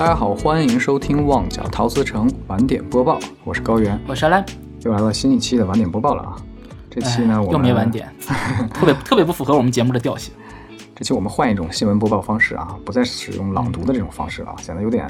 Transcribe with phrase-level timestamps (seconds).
[0.00, 4.42] 大家好，欢迎收听《旺角陶瓷城晚点播报》，我是高原，我是阿兰，
[4.80, 6.36] 又来了新一期的晚点播报了啊！
[6.88, 8.10] 这期呢，我又没晚点，
[8.72, 10.32] 特别特别不符合我们节目的调性。
[10.96, 15.06] 这期我们换一种新闻播报方式啊，不再使用朗读的这种方式了，显得有点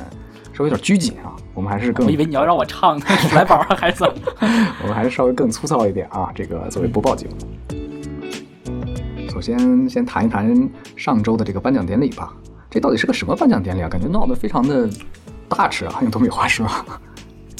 [0.53, 1.37] 稍微有点拘谨啊。
[1.55, 2.05] 我们还是更……
[2.05, 2.99] 我以为你要让我唱
[3.33, 4.03] 来宝还是？
[4.83, 6.33] 我们还是稍微更粗糙一点啊。
[6.35, 12.33] 这个作为播报节目，首先先谈一谈上周的这个颁奖典礼吧。
[12.71, 13.89] 这到底是个什么颁奖典礼啊？
[13.89, 14.89] 感觉闹得非常的
[15.49, 16.67] 大吃啊，用东北话说。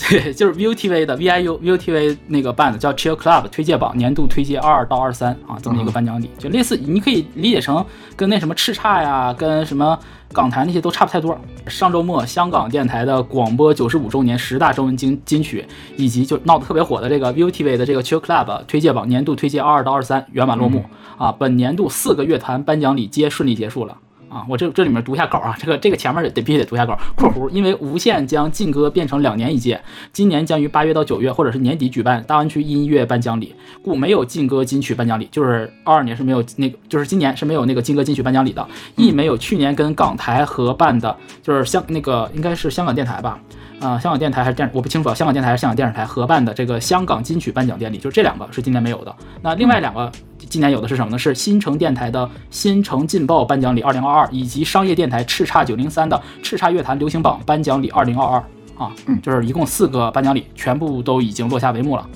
[0.09, 7.85] 对，就是 ViuTV 的 VIU ViuTV 那个办的叫 Chill Club 推介榜年度推介二到二三啊，这么一个颁奖礼，就类似，你可以理解成
[8.17, 9.99] 跟那什么叱咤呀，跟什么
[10.33, 11.39] 港台那些都差不太多。
[11.67, 20.83] 上周末，香港电台的广播九十五周年十大中文金金曲，以及就闹得特别火的这个 ViuTV 的这个 Chill Club 推介榜年度推介二到二三圆满落幕
[21.19, 23.99] 啊，本年度四个乐坛颁奖礼皆顺利结束了。
[24.31, 26.97] 啊，我这这里面读一下稿啊，这个这个前面得必须得读一下稿。
[27.17, 29.81] 括弧，因为无限将劲歌变成两年一届，
[30.13, 43.41] 今年将于八月到九月或者是年底举办大湾区音乐颁奖礼，故没有劲歌金曲颁奖礼，就是二二年是没有那个，就是今年是没有那个劲歌金曲颁奖礼的，亦没有去年跟港台合办的，就是香那个应该是香港电台吧。
[43.81, 45.15] 啊，香港电台还是电，我不清楚啊。
[45.15, 49.17] 香港电台还是香港电视台合办的这个香港金曲颁奖典礼，就这两个是今年没有的。
[49.41, 50.13] 那另外两个
[50.51, 51.19] 今年有的是什么呢？
[51.19, 58.45] 是新城电台的新城劲爆颁奖礼二零二二，以及商业电台叱咤九零三的叱咤乐坛流行榜颁奖礼二零二二。
[58.77, 58.93] 啊，
[59.23, 62.07] 就是一共四个颁奖礼，全部都已经落下帷幕了。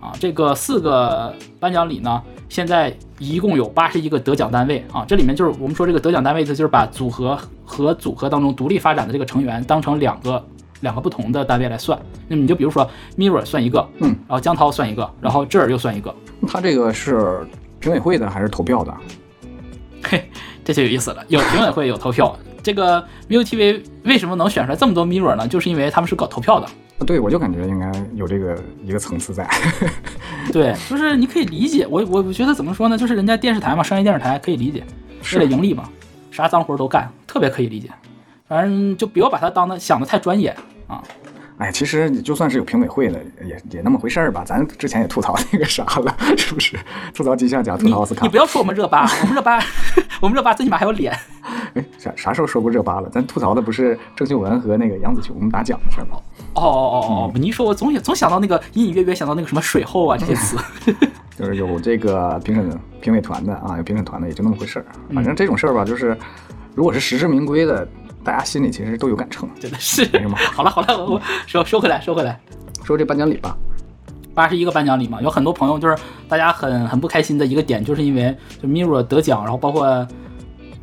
[0.00, 5.04] 啊，这个四个颁奖礼呢，现在一共有八十一个得奖单位啊。
[5.06, 10.44] 这里面就是我们说这个得奖单位，就是把组合和组合当中独立发展的这个成员当成两个。
[10.80, 11.98] 两个不同的单位来算，
[12.28, 16.14] 那么你就比如说 Mirror 算一个，嗯，然后江涛算一个，然后这儿又算一个。
[16.46, 17.46] 他这个是
[17.80, 18.94] 评委会的还是投票的？
[20.02, 20.30] 嘿，
[20.64, 22.36] 这就有意思了，有评委会有投票。
[22.62, 25.48] 这个 Miu TV 为什么能选出来这么多 Mirror 呢？
[25.48, 26.68] 就是因为他们是搞投票的。
[27.06, 29.48] 对，我就感觉应该有这个一个层次在。
[30.52, 32.98] 对，就是你可以理解，我我我觉得怎么说呢？
[32.98, 34.84] 就是人家电视台嘛，商业电视台可以理解，
[35.32, 35.88] 为了盈利嘛，
[36.30, 37.88] 啥脏活都干，特别可以理解。
[38.48, 40.54] 反正就不要把它当的想的太专业
[40.88, 41.02] 啊！
[41.58, 44.44] 哎，其实你就算是有评委会的，也也那么回事儿吧。
[44.46, 46.78] 咱之前也吐槽那个啥了，是不是？
[47.12, 48.24] 吐槽金像奖，吐槽奥斯卡。
[48.24, 49.58] 你不要说我们热巴，我们热巴，
[50.22, 51.12] 我们热巴最起码还有脸。
[51.74, 53.08] 哎，啥啥时候说过热巴了？
[53.10, 56.18] 咱吐槽的不是郑秀文和那个杨紫琼打奖的事吗？
[56.54, 57.32] 哦哦哦哦！
[57.34, 60.56] 你一说，我总也总想到那个隐隐约约想到那个什么水后啊这些词。
[61.36, 64.84] 就是有这个评审评委团的啊，有评审团的，也就那么回事儿。
[65.12, 66.16] 反正这种事儿吧，就是
[66.76, 67.88] 如果是实至名归的。
[68.28, 70.06] 大家心里其实都有杆秤，真的是。
[70.52, 72.38] 好了好了，我说说回来，说回来，
[72.84, 73.56] 说这颁奖礼吧。
[74.34, 75.96] 八十一个颁奖礼嘛，有很多朋友就是
[76.28, 80.06] 大家很很不开心的一个点，就是因为就 Mirror 得奖，然后包括。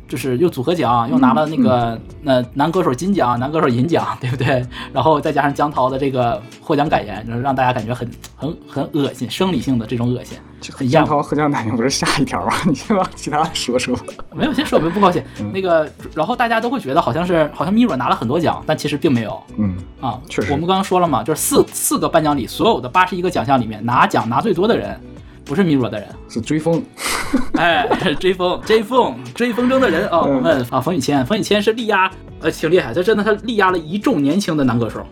[0.08, 4.64] 就是又组合奖，又拿了那个那男歌手金奖、男歌手银奖， 对不对？
[4.92, 10.38] 然后再加上江涛的这个获奖感言，就是让大家感觉很很很恶心，生理性的这种恶心。
[10.90, 12.52] 江涛获奖感言不是下一条吗？
[12.66, 13.96] 你先把其他的说说。
[14.34, 15.22] 没有，先说，我们不高兴。
[15.52, 19.40] 那个，然后大家都会觉得好像是好像 Mirror 拿了很多奖，但其实并没有。
[19.58, 20.52] 嗯啊，确实。
[20.52, 24.98] 我们刚刚说了嘛，就是四四个颁奖礼，所有的八十一个奖项里面拿奖拿最多的人。
[25.46, 26.82] 不是 Mirror 的人，是追风，
[27.54, 27.86] 哎，
[28.18, 30.22] 追风，追风，追风筝的人啊！
[30.22, 35.06] 我们啊，冯雨谦，冯雨谦是力压，呃，挺厉害，他真的他力压了一众年轻的男歌手，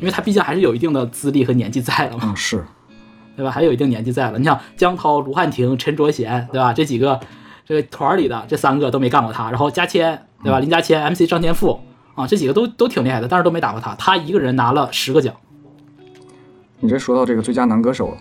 [0.00, 2.64] 因为他毕竟还是有一定的资历和年纪在了嘛，嗯，是，
[3.36, 3.52] 对吧？
[3.52, 4.38] 还有一定年纪在了。
[4.38, 6.72] 你像江涛、卢汉廷、陈卓贤，对吧？
[6.72, 7.20] 这几个
[7.64, 10.58] 这个团里的这三个都没干过他，然后加谦，对吧？
[10.58, 11.78] 林加谦、MC 张天赋
[12.16, 15.32] 啊，这几个都都挺厉害的，但是都没打过他，他一个人拿了十个奖。
[16.80, 18.16] 你这说到这个最佳男歌手。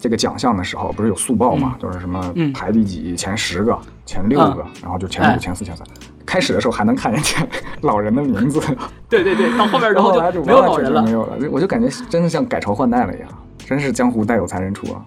[0.00, 1.76] 这个奖项的时候不是有速报嘛？
[1.78, 5.86] 就是什么排第几、前十个、前六个，然后就前五、前四、前三。
[6.24, 7.46] 开始的时候还能看见前
[7.80, 8.60] 老人的名字，
[9.10, 11.36] 对对对，到后面然后就没有老人了，没有了。
[11.50, 13.28] 我就感觉真的像改朝换代了一样，
[13.66, 15.00] 真是江湖代有才人出啊！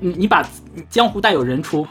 [0.00, 0.44] 你你把
[0.90, 1.86] 江湖代有人出，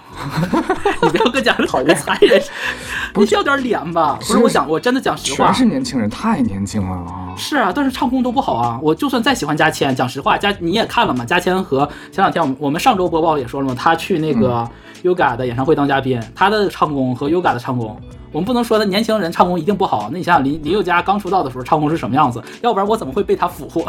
[1.01, 2.41] 你不要跟讲讨厌才人，
[3.13, 4.17] 不要点脸吧？
[4.19, 7.33] 不是我想，我真的讲实话，全是年轻人，太年轻了啊！
[7.37, 8.79] 是啊，但是唱功都不好啊！
[8.81, 11.23] 我就算再喜欢嘉谦，讲实话，嘉你也看了嘛？
[11.23, 14.67] 嘉谦和前两天我们我们上周播报也说了嘛，他去那个
[15.03, 17.97] Yoga 的演唱会当嘉宾，他的唱功和 Yoga 的唱功，
[18.33, 20.09] 我们不能说他年轻人唱功一定不好。
[20.11, 22.43] 那你想想林林宥嘉刚出道的时候唱功是什么样子？
[22.61, 23.85] 要不然我怎么会被他俘获？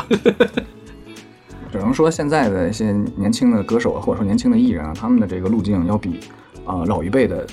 [1.72, 6.20] 只能说现在的一些年轻的歌手或者说年轻的艺人啊，他们的这个路径要比
[6.66, 7.46] 啊老一辈的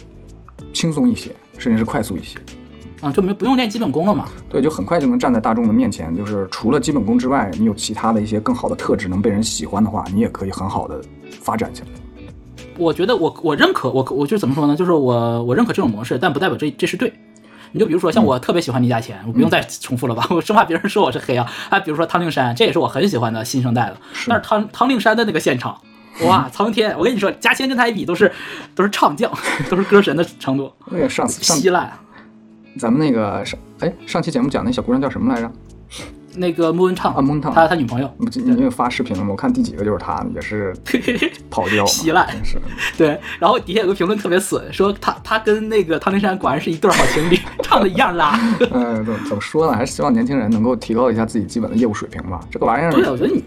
[0.74, 2.38] 轻松一些，甚至是快速一些。
[3.00, 4.28] 啊，就没不用练基本功了嘛？
[4.50, 6.14] 对，就很快就能站在大众的面前。
[6.14, 11.02] 就是除了基本功之外，你有其他的一些更好的特质能被人喜欢的话，你也可以很好的
[11.40, 11.88] 发展起来。
[12.78, 14.76] 我觉得我我认可我我就怎么说呢？
[14.76, 17.14] 就是我我认可这种模式，但不代表这这是对。
[17.72, 21.46] 你就比如说像我特别喜欢倪家谦，我不用再重复了吧， 我生怕别人说我是黑啊。
[21.70, 23.98] 啊，比如说汤令山，这也是我很喜欢的新生代的。
[24.28, 25.80] 但是汤汤令山的那个现场，
[26.26, 26.98] 哇，苍天！
[26.98, 28.32] 我跟你说，嘉谦跟他一比，都是
[28.76, 29.32] 都是唱将，
[29.70, 30.72] 都是歌神的程度。
[30.88, 31.92] 那个上次稀烂。
[32.78, 35.52] 咱们那个上哎上期节目讲那小姑娘叫什么来着？
[36.36, 38.12] 那个穆文畅啊，穆文畅，他他女朋友。
[38.18, 39.30] 你你有发视频了吗？
[39.32, 40.74] 我看第几个就是他，也是
[41.50, 42.58] 跑调，稀烂是。
[42.98, 48.40] 对，然后底下有个评论特别损，说他他跟那个汤令山果然是一对好情侣， 唱的一样拉。
[48.72, 49.74] 嗯， 怎么怎么说呢？
[49.78, 52.40] 还是希望年轻人能够提高一下自己基本的业务水平吧。
[52.52, 53.44] 这个玩意儿，对，我觉得你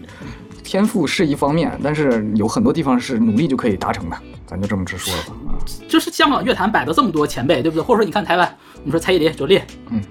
[0.63, 5.35] 天赋是一方面，但是有很多地方是努力就可以达成的，咱就这么直说了吧。
[5.47, 5.51] 啊，
[5.87, 7.83] 就是香港乐坛摆的这么多前辈，对不对？
[7.83, 10.01] 或者说你看台湾，你说蔡依林、周丽，嗯。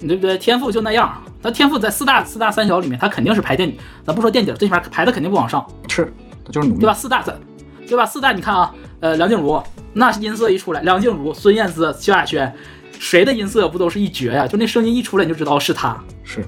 [0.00, 0.38] 对不对？
[0.38, 3.78] 天赋就那样，他天赋在四大四大三小里面，他肯定是排垫底。
[4.04, 5.66] 咱不说垫底，最起码排的肯定不往上。
[5.88, 6.12] 是，
[6.44, 6.94] 他就是努力，对吧？
[6.94, 7.38] 四大三，
[7.86, 8.06] 对吧？
[8.06, 9.60] 四大，你看啊，呃，梁静茹，
[9.92, 12.52] 那音色一出来，梁静茹、孙燕姿、萧亚轩，
[12.98, 14.46] 谁的音色不都是一绝呀？
[14.46, 16.44] 就那声音一出来，你就知道是他，是，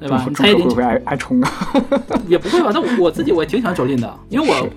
[0.00, 0.26] 对吧？
[0.34, 1.52] 蔡依林会不会爱爱冲啊？
[2.26, 2.70] 也不会吧？
[2.74, 4.68] 但我我自己我也挺喜欢周琳的，因为我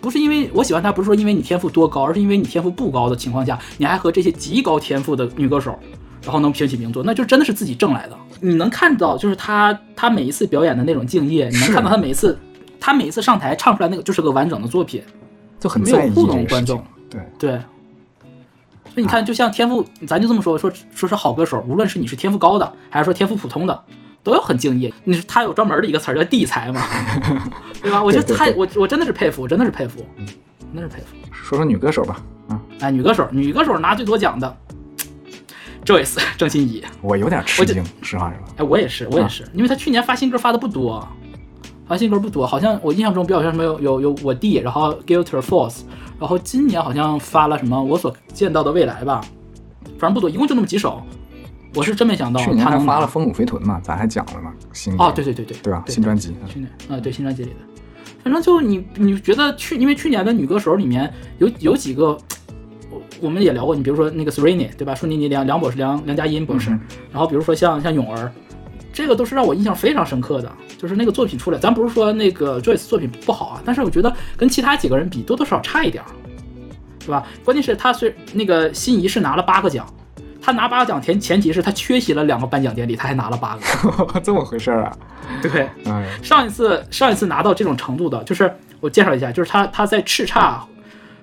[0.00, 5.78] 不是因为我喜欢她，不是说因为你天赋多高，而是因为你天赋不高的情况下，你还和这些极高天赋的女歌手。
[6.26, 8.16] 然后能平起平坐，那就真的是自己挣来的。
[8.40, 12.36] 你能看到，就是他他每一次表演的那种敬业，你能看到他每一次，
[12.80, 15.00] 他每一次上台唱出来那个就是个完整的作品，
[15.60, 16.84] 就很没有糊弄观众。
[17.08, 17.50] 对对。
[18.92, 23.84] 所以你看，就像天赋，咱就这么说，说说是好歌手，无论是你是天赋高的，还是说天赋普通的，
[24.24, 24.92] 都要很敬业。
[25.04, 26.82] 你是他有专门的一个词儿叫地才嘛，
[27.80, 28.02] 对吧？
[28.02, 30.04] 我觉得太我我真的是佩服，真的是佩服，
[30.74, 31.06] 真的是佩服。
[31.30, 34.56] 说说女歌手吧，啊，哎，女歌手，女歌手拿最多奖的。
[35.86, 38.54] Joyce 郑欣宜，我有点吃惊，实话实说。
[38.56, 41.06] 哎，我也是，我也是，因为他去年发新歌发的不多，
[41.86, 45.82] 发新歌不多，好像我印象中比较像什么有有有我弟，然后 Guilty Force，
[46.18, 49.20] 然后今年好像发了什么我所见到的未来吧，
[49.96, 51.00] 反正不多，一共就那么几首。
[51.72, 55.84] 我是真没想到，去年还发了《风舞飞豚》嘛，咱还讲了嘛，新哦，对对对对，对吧？
[55.86, 57.56] 新专辑，去年啊，对新专辑里的，
[58.24, 62.18] 反正就你你觉得去，因为去年的女歌手里面有有几个。
[63.20, 64.94] 我们也聊过，你比如说那个 Serrini，对吧？
[64.94, 66.70] 舒尼尼梁梁博士梁梁佳音博士，
[67.10, 68.30] 然后比如说像像泳儿，
[68.92, 70.52] 这个都是让我印象非常深刻的。
[70.78, 76.06] 就是那个作品出来，咱不是说那个 Joyce 作品不好啊，但是我觉得跟其他几个人比，多多少少差一点儿，
[77.02, 77.26] 是吧？
[77.42, 79.86] 关键是他虽那个心仪是拿了八个奖，
[80.42, 84.92] 他拿八个奖前前提是他缺席了两个颁奖典礼，他还拿了八个， 这么回事儿啊？
[85.40, 90.60] 对，嗯，上一次上一次拿到这种程度的，就是我介绍一下，就是他他在叱咤。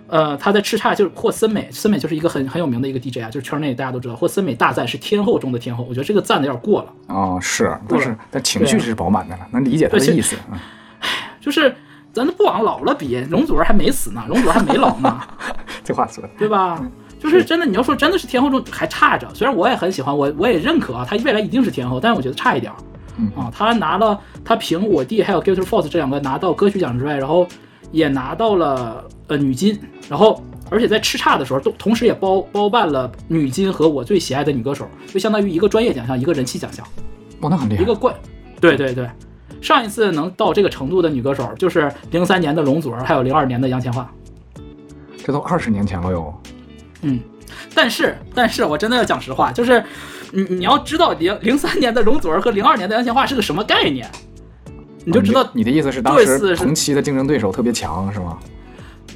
[0.08, 6.94] 呃，他在叱咤就是获森美，森美就是一个很很有名的一个 DJ 啊，就是圈内大家都知道，获森美大赞是天后中的天后，我觉得这个赞的有点过了。
[7.08, 10.36] 哦，是，但是但情绪是饱满的了，能理解他的意思。
[10.50, 11.10] 唉，
[11.40, 11.74] 就是
[12.12, 15.20] 咱都不往老了比，容祖儿还没死呢，容祖儿还没老呢，
[15.84, 16.80] 这话说的对吧？
[17.20, 22.72] 就是真的，你要说真的是天后中还差着，虽然我也很喜欢，我我也认可啊，她未来一定是天后，但是我觉得差一点。
[23.36, 27.48] 啊，她拿了，她凭我弟还有 Guilty Force 这两个拿到歌曲奖之外，然后。
[27.92, 36.86] 也拿到了呃女金，然后而且在叱咤的时候都同时也包包办了女金和我最喜爱的女歌手，就相当于一个专业奖项，一个人气奖项。
[37.42, 37.82] 哇，那很厉害。
[37.82, 38.14] 一个冠，
[38.62, 39.10] 对对对，
[39.60, 44.06] 上一次能到这个程度的女歌手就是零三年的容祖儿，还有零二年的杨千嬅。
[45.26, 46.34] 这都二十年前了哟。
[47.02, 47.20] 嗯，
[47.74, 49.84] 但是 但是我真的要讲实话，就是
[50.32, 54.08] 你你要知道零零三年的容祖儿和零二年的杨千嬅是个什么概念。
[55.06, 58.40] 你就知道你的意思是当时同期的竞争对手特别强是吗？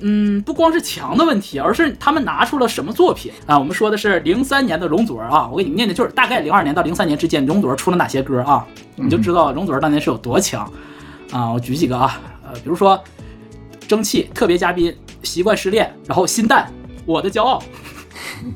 [0.01, 3.57] 嗯，不光是强的问题，而是他们拿出了什么作品啊？
[3.57, 8.65] 我们说的是零三年的容祖儿啊，我给你们念念，就是大概零二年到零三年之间，容祖儿出了哪些歌啊？
[8.95, 10.71] 你就知道容祖儿当年是有多强
[11.31, 11.51] 啊！
[11.51, 13.01] 我举几个啊，呃，比如说
[13.87, 16.71] 蒸汽特别嘉宾习惯失恋，然后心淡
[17.05, 17.61] 我的骄傲，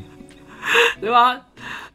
[1.02, 1.40] 对吧？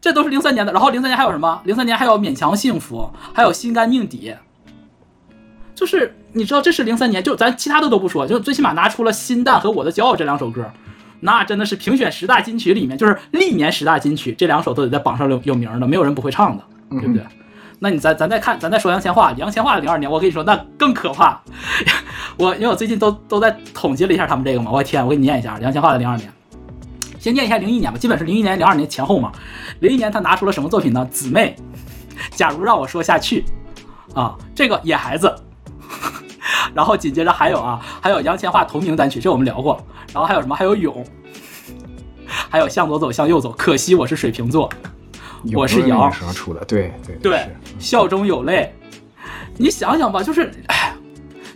[0.01, 0.73] 这都是零三年的。
[0.73, 1.61] 然后零三年还有什么？
[1.65, 4.35] 零三年还有勉强幸福，还有心甘命抵。
[5.77, 10.65] 就是你知道这是零三年，就咱其他的都不说，就最起码拿出了《心淡》和《我的骄傲》这两首歌，
[11.21, 17.23] 那真的是评选十大金曲里面，就是历年十大金曲，这两首都得在榜上有有名的，没有人不会唱的，对不对？
[17.79, 21.39] 那你咱咱再看，咱再说杨千嬅，杨千嬅零二年，我跟你说那更可怕。
[22.39, 26.33] 我因为我最近都都在统计了一下他们这个嘛，我天，我给你念一下杨千嬅的零二年，
[27.19, 29.31] 先念一下零一年吧，基本是零一年零二年前后嘛。
[29.81, 31.07] 零一年他拿出了什么作品呢？
[31.11, 31.55] 姊妹，
[32.31, 33.45] 假如让我说下去，
[34.15, 35.35] 啊，这个野孩子。
[36.75, 39.81] 然后紧接着还有啊，还有杨千嬅同名单曲，这我们聊过。
[40.13, 40.55] 然后还有什么？
[40.55, 41.05] 还有勇，
[42.27, 43.53] 还有向左走，向右走。
[43.53, 44.71] 可惜我是水瓶座，
[45.55, 46.11] 我是羊。
[46.13, 47.49] 时候出的，对对对。
[47.79, 48.75] 笑中有泪，
[49.57, 50.95] 你想想吧，就是，哎，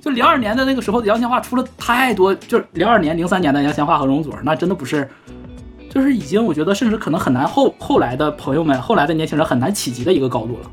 [0.00, 5.08] 就零二年的那个时候，杨千嬅出了太多，就是零二年、零三年的杨千嬅和容祖儿，那真的不是，
[5.88, 10.70] 就是已经我觉得甚至可能很难后后来的朋友们，后来的年轻人很难企及的一个高度了。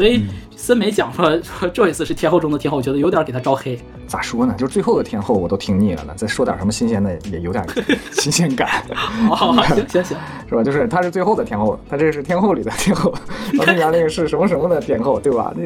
[0.00, 0.24] 所以
[0.56, 3.78] 森美讲说说这一次是天后中的天后，我觉得有点给他招黑。
[4.06, 4.54] 咋说呢？
[4.56, 7.62] 就是最后的天后我都听腻了呢，再说点什么新鲜的也有点
[8.12, 8.82] 新鲜感，
[9.28, 10.16] 好，行行行，
[10.48, 10.64] 是吧？
[10.64, 13.12] 就是她是最后的天后，她这是天后里的天后，
[13.52, 15.52] 然后那边那个是什么什么的天后，对吧？
[15.54, 15.64] 那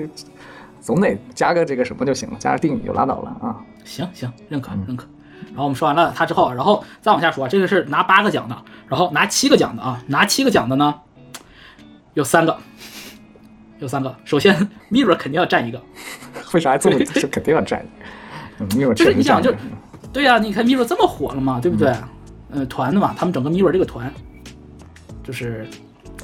[0.81, 3.55] 总得加个这个什么就行了，加个定语就拉倒了啊。
[3.85, 5.07] 行行，认可认可。
[5.51, 8.57] 然后我们说完了他之后，然后再往下说，这个是拿八个奖的，
[8.89, 10.93] 然后拿七个奖的啊，拿七个奖的呢
[12.15, 12.59] 有三个，
[13.85, 14.15] 有三个。
[14.25, 14.57] 首先
[14.91, 15.81] Mirror 肯定要占一个，
[16.53, 18.67] 为啥这么是肯定要占一个？
[18.77, 19.55] Mirror 就是你想就
[20.13, 21.95] 对呀、你看 Mirror 这么火了嘛，对不对？
[22.53, 24.13] 呃，团的嘛，他们整个 Mirror 这个团
[25.23, 25.67] 就是。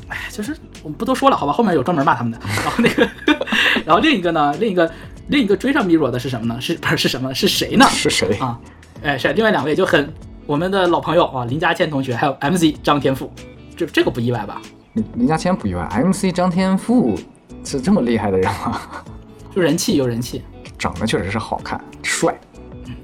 [0.09, 1.53] 哎，就是我们不多说了，好吧？
[1.53, 2.39] 后面有专门骂他们的。
[2.43, 3.09] 然后那个，
[3.87, 4.91] 然后另一个呢，另一个
[5.29, 6.61] 另一个追上 Mirror 的是什么呢？
[6.61, 7.33] 是不是是什么？
[7.33, 7.87] 是谁呢？
[7.91, 8.37] 是谁？
[8.39, 8.59] 啊，
[9.05, 10.13] 哎，是另外两位就很
[10.47, 13.33] 我们的老朋友啊，林家谦同学，还有 MC 张天赋，
[13.77, 14.61] 这这个不意外吧？
[14.95, 17.17] 林林家谦不意外，MC 张天赋
[17.65, 18.81] 是这么厉害的人吗？
[19.55, 20.43] 就人气有人气，
[20.79, 22.39] 长得确实是好看帅，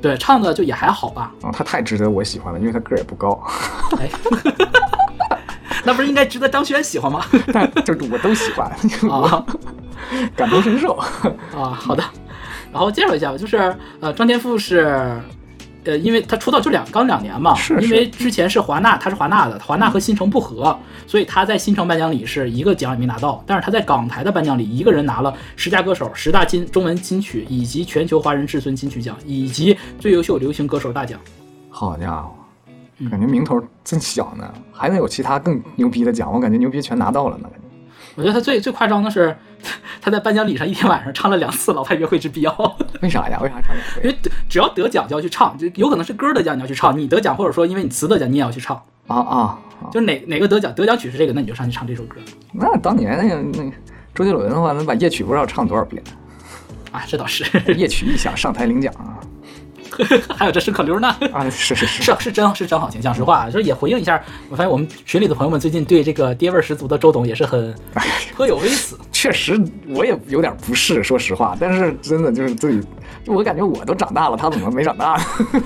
[0.01, 1.33] 对，唱的就也还好吧？
[1.43, 3.41] 啊、他太值得我喜欢了，因为他个儿也不高，
[3.99, 4.09] 哎
[5.85, 7.25] 那不是应该值得张轩喜欢吗？
[7.53, 8.71] 但就是我都喜欢，
[9.09, 9.47] 我啊
[10.37, 10.95] 感同身受。
[10.95, 12.03] 啊，好的。
[12.73, 13.57] 然后介绍一下吧，就是
[14.01, 15.21] 呃，张天赋是。
[15.87, 20.77] 呃，因为他出道就两刚两年嘛，是是因为之前是华纳，他是华纳的，华纳和新城不和，
[21.07, 31.21] 所以他在新城颁奖礼是一个奖也没拿到，但是他在港台的颁奖礼一个人拿了十佳歌手、十大金中文金曲以及全球华人至尊金曲奖以及最优秀流行歌手大奖。
[31.71, 32.35] 好家伙，
[32.99, 36.33] 嗯感觉名头真小呢，还能有其他更牛逼的奖？
[36.33, 37.45] 我感觉牛逼全拿到了呢。
[37.45, 37.66] 感觉
[38.17, 39.37] 我觉得他最最夸张的是，
[40.01, 42.51] 他在颁奖礼上一天晚上唱了两次《老派约会之必要》，
[43.03, 43.39] 为啥呀？
[43.43, 43.77] 为啥唱？
[44.03, 44.17] 因为
[44.49, 49.37] 只要得奖就要去唱，就有可能是歌得奖你要去唱，你得奖或者说因为你词得奖你也要去唱，啊啊
[49.83, 49.91] 啊！
[49.93, 52.17] 就哪哪个得奖得奖曲是这个，那你就上去唱这首歌
[52.53, 53.77] 那当年那个那个
[54.15, 56.03] 周杰伦的话，那把夜曲不知道唱多少遍，
[56.93, 57.45] 啊，这倒是，
[57.75, 59.21] 夜曲一响上台领奖啊！
[60.37, 61.09] 还有这是可溜呢。
[61.33, 67.75] 啊，是是是，是是真是真好听，讲实话，就是也回应一下，我发现我们群里的朋友们最近对这个爹味儿十足的周董也是很
[68.35, 68.99] 颇有微词。
[69.13, 71.57] 确实我也有点不适，说实话。
[71.59, 72.87] 但是真的就是自己，
[73.25, 75.61] 就我感觉我都长大了，他怎么没长大呢？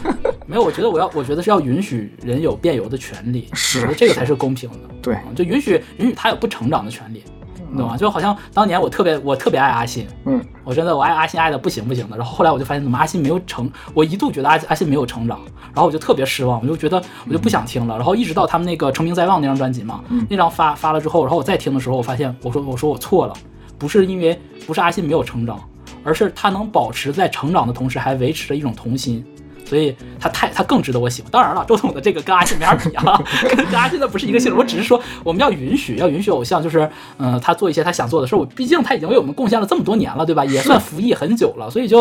[0.46, 4.78] 没有，我觉得我要，我觉得是要允许人有变油的权利，是我觉得这个才是公平的。
[5.02, 7.22] 对，嗯就允许允许他有不成长的权利，
[7.70, 7.96] 你懂吗？
[7.96, 15.40] 就好像当年我特别我特别爱阿信，嗯，我真的我爱阿信爱的不行不行的，然后后来我就发现怎么阿信没有成，我一度觉得阿阿信没有成长，
[15.72, 23.34] 然后我就特别失望，我就觉得我就不想听了，然后一直到他们那个成名在望那张专辑嘛，那张发发了之后，然后我再听的时候，我发现我说我说我错了，
[23.78, 25.58] 不是因为不是阿信没有成长，
[26.02, 29.24] 而是他能保持在成长的同时还维持着一种童心。
[29.70, 31.30] 所以他太他更值得我喜欢。
[31.30, 34.58] 当然了，周董的这个跟阿信没法比啊， 跟跟阿信的不是一个性质。
[34.58, 36.80] 我只是说，我们要允许，要允许偶像，就是
[37.18, 38.34] 嗯、呃他做一些他想做的事。
[38.34, 40.44] 我毕竟他已经为我们贡献了这么多年了，对吧？
[40.44, 42.00] 也算服役很久了，所以就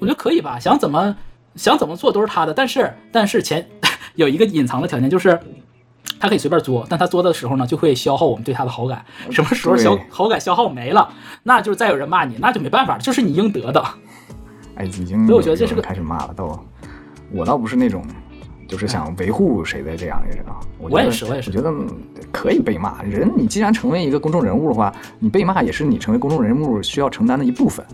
[0.00, 0.58] 我觉得可以吧。
[0.58, 1.14] 想怎么
[1.54, 3.68] 想怎么做都是他的，但是但是前
[4.16, 5.38] 有一个隐藏的条件就是。
[6.20, 9.04] 他可以随便作，但他作的时候呢，就会消耗我们对他的好感。
[9.30, 11.06] 什么时候消好感消耗没了，
[11.42, 13.84] 那就是再有人骂你，那就没办法了，就是你应得的。
[14.76, 16.58] 哎，已经所以我觉得这是个开始骂了，都。
[17.34, 18.04] 我倒不是那种，
[18.68, 20.60] 就是想维护谁的这样的人啊。
[20.78, 21.86] 我也是我也是我觉得嗯
[22.30, 23.02] 可以被骂。
[23.02, 27.84] 人，你既然成为一个公众人物的话，你被骂也是你成为公众人物需要承担的一部分。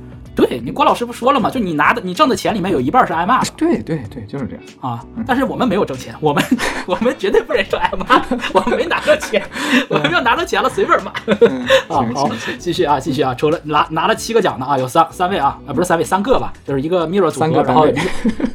[0.40, 1.50] 对你郭老师不说了吗？
[1.50, 4.62] 就你拿的你挣的钱里面有一半是挨骂的 对对对，就是这样。
[4.80, 5.04] 啊。
[5.26, 6.42] 但是我们没有挣钱，我们
[6.86, 8.22] 我们绝对不忍受挨骂，
[8.54, 9.42] 我们没拿到钱，
[9.88, 11.12] 我们要拿到钱了随便骂。
[11.26, 17.86] 嗯啊，好继续啊，继续啊，除了拿拿了七个奖的啊，有三三位啊，啊不是三位，三个吧，就是一个 Mirror 组合，三个然后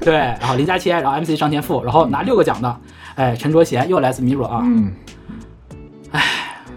[0.02, 2.78] 对，然后林佳谦，然后 MC 张天赋，然后拿六个奖的，
[3.16, 4.94] 哎，陈卓贤又来自 Mirror 啊，嗯，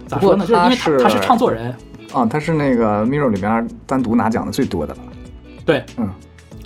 [0.07, 0.47] 咋说呢？
[0.47, 1.75] 就是因为他他是他是创作人，
[2.13, 5.01] 啊，他是那个 Mirror 里边单独拿奖的最多的了。
[5.65, 6.09] 对，嗯，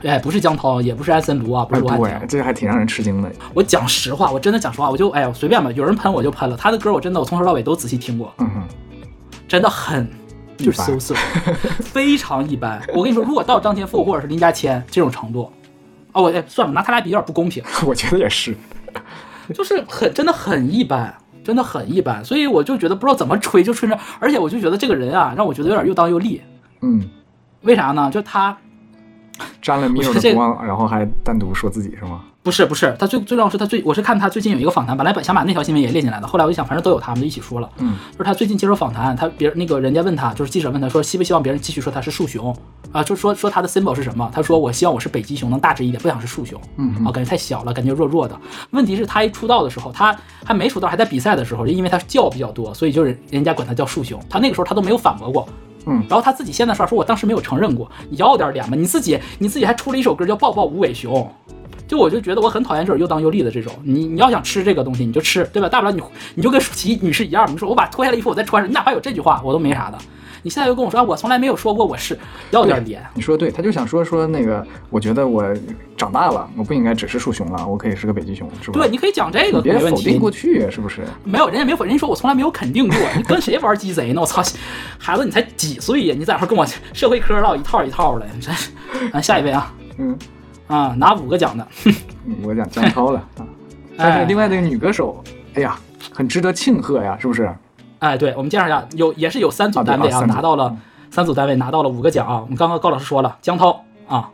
[0.04, 3.30] 哎，不是江涛，也不是安森卢啊，不哎，是罗汉对这个还挺让人吃惊的。
[3.52, 6.56] 我讲实话，我真的讲实话，我就哎呀随便吧，有人喷我就喷了。
[6.56, 8.62] 他的歌我真的我从头到尾都仔细听过，嗯哼，
[9.48, 10.08] 真的很
[10.56, 11.14] 就是一般 so so，
[11.80, 12.80] 非常一般。
[12.94, 15.50] 我跟你说，如果到张天赋或者是林家谦这种程度，
[16.12, 18.56] 哦，我哎算了，拿他俩比有点不公平， 我觉得也是。
[19.52, 21.12] 就是很真的很一般。
[21.42, 26.40] 真的很一般，所以我就觉得不知道怎么吹就吹着，而且我就觉得这个人啊，让我觉得有点又当又立。
[26.80, 27.08] 嗯，
[27.62, 28.10] 为啥呢？
[28.10, 28.56] 就他，
[29.60, 32.24] 沾了 Miro 的光，然后还单独说自己是吗？
[32.42, 37.70] 不是不是，他最最重要是他最，我是看他最近有一个访谈，本来本想把那条新闻也列进来的，后来我就想，反正都有他们就一起说了。
[37.78, 42.52] 嗯，就是他最近接受访谈，他别那个人家问他，就是记者问他说，希不希望别人继续说他是树熊
[42.90, 43.00] 啊？
[43.04, 44.28] 就说说他的 symbol 是什么？
[44.34, 46.60] 他说我希望我是北极熊，能大只一点，不想是树熊。
[46.78, 48.36] 嗯啊，感觉太小了，感觉弱弱的。
[48.70, 54.20] 问题是，他一出道的时候，他还没出道，还在比赛的时候，就因为他叫比较多，所以就是人家管他叫树熊。
[54.28, 55.48] 他那个时候他都没有反驳过。
[55.86, 58.76] 嗯，然后他自己现在说，说我当时没有承认过，你要点脸吧？
[58.76, 61.14] 你自己你自己还出了一首歌叫《抱抱无尾熊》。
[61.92, 65.68] 就我就觉得我很讨厌这种又当又立的这种，你你要想吃这个东西你就吃，对吧？
[65.68, 66.02] 大不了你
[66.34, 69.98] 你就跟舒淇女士一样，你说我把脱下来衣服我再穿上，你哪怕有这句话我都没啥的。
[70.42, 72.18] 你现在又跟我说我从来没有说过我是，
[72.50, 73.04] 要点脸。
[73.12, 75.44] 你说对，他就想说说那个，我觉得我
[75.98, 78.80] 长大了，我不应该只是树熊了，我可以是个北极熊，是吧？
[78.80, 81.02] 对，你可以讲这个，别否定过去，是不是？
[81.24, 82.96] 没有，人家没否，人家说我从来没有肯定过。
[83.14, 84.22] 你跟谁玩鸡贼呢？
[84.22, 84.42] 我操，
[84.96, 86.14] 孩子你才几岁呀？
[86.18, 88.70] 你在那跟我社会科唠一套一套的，你真是。
[89.12, 90.16] 咱下一位啊，嗯。
[90.72, 91.66] 啊，拿五个奖的，
[92.42, 93.44] 五个奖江涛了啊！
[93.96, 95.22] 但是另外那个女歌手，
[95.54, 95.78] 哎呀，
[96.10, 97.54] 很值得庆贺呀，是不是？
[97.98, 100.74] 哎，对，我们介绍一下，有也是有三组单位啊，拿到了
[101.10, 102.40] 三组单位拿到了五个奖啊。
[102.40, 104.30] 我们刚刚高老师说了，江涛啊，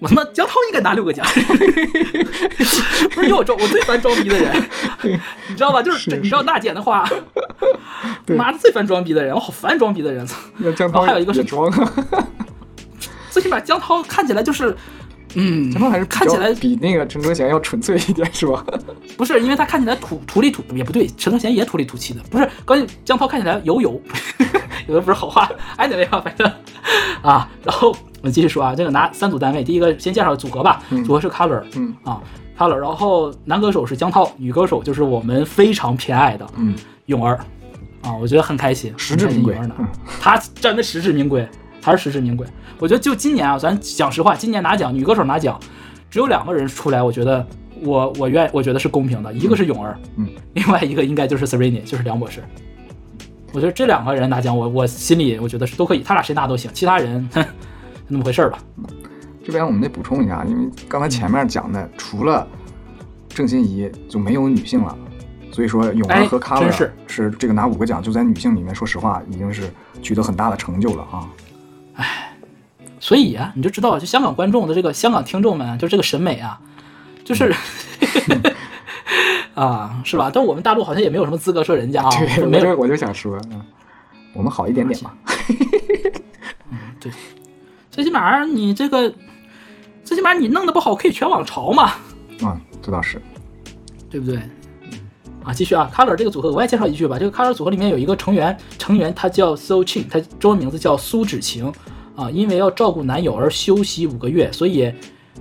[0.00, 1.24] 我他妈江涛应该拿六个奖，
[3.14, 4.68] 不是因为我装我最烦装逼的人，
[5.48, 5.80] 你知道吧？
[5.80, 7.08] 就是你知道娜姐的话，
[8.36, 10.26] 妈的最烦装逼的人，我好烦装逼的人。
[10.56, 11.72] 那江涛还有一个是装。
[13.30, 14.74] 最起码江涛看起来就是，
[15.38, 18.64] 嗯，江涛还是看起来比那个陈忠贤要纯粹一点，是吧？
[19.16, 22.48] 不是，因为他看起来土土里土也不对，陈忠贤也土里土气的，不是。
[22.64, 24.00] 关键江涛看起来油油，
[24.88, 25.48] 有的不是好话。
[25.76, 26.20] 哎，哪位啊？
[26.20, 26.50] 反正
[27.22, 32.20] 啊，然后我们继续说啊，这个拿三组单位，第一个先介绍组合吧，组合是 Color，嗯啊
[32.58, 36.74] ，Color，然后男歌手是江涛，女歌手就是我们非常偏爱的，嗯，
[37.06, 37.38] 泳儿
[38.00, 39.74] 啊，我觉得很开心，实至名归呢，
[40.18, 41.46] 他真的实至名归。
[41.86, 42.44] 还是实至名归。
[42.80, 45.56] 我觉得就今年啊，咱讲实话，今年拿奖，女歌手拿奖，
[46.10, 47.46] 只有两个人出来，我觉得
[47.80, 52.42] 我我愿我觉得是公平的，一个是泳儿，嗯，另外一个应该就是 Serena，就是梁博士。
[53.52, 57.44] 我觉得这两个人拿奖，我我心里我觉得是都可以，他俩谁拿都行，其他人哼，
[58.08, 58.58] 那么回事儿吧。
[59.44, 62.44] 这边我们得补充一下，因为刚才前面讲的，除了
[63.28, 64.98] 郑欣宜就没有女性了，
[65.52, 69.70] 所以说泳儿和卡 r 是是这个拿五个奖，就在女性里面，说实话已经是
[70.02, 71.28] 取得很大的成就了啊。
[73.06, 76.58] 唉，所以啊，你就知道，就香港观众的这个香港听众们，就这个审美啊，
[77.24, 77.54] 就是，
[79.54, 80.28] 啊，是吧？
[80.34, 82.10] 但我们大陆好像也没有什么资格说人家啊。
[82.10, 83.62] 对，没有，我就想说，嗯
[84.34, 85.12] 我们好一点点嘛。
[86.72, 87.12] 嗯，对，
[87.92, 89.14] 最起码你这个，
[90.04, 91.92] 最起码你弄得不好，可以全网嘲嘛。
[92.42, 93.22] 啊，这倒是，
[94.10, 94.36] 对不对？
[95.44, 97.18] 啊，继续啊，Color 这个组合，我也介绍一句吧。
[97.18, 101.72] 这个 Color 组合里面有一个成员，成员他叫 So Ching，他中文名字叫苏芷晴。
[102.16, 104.92] 啊，因为要照顾男友而休息五个月，所以，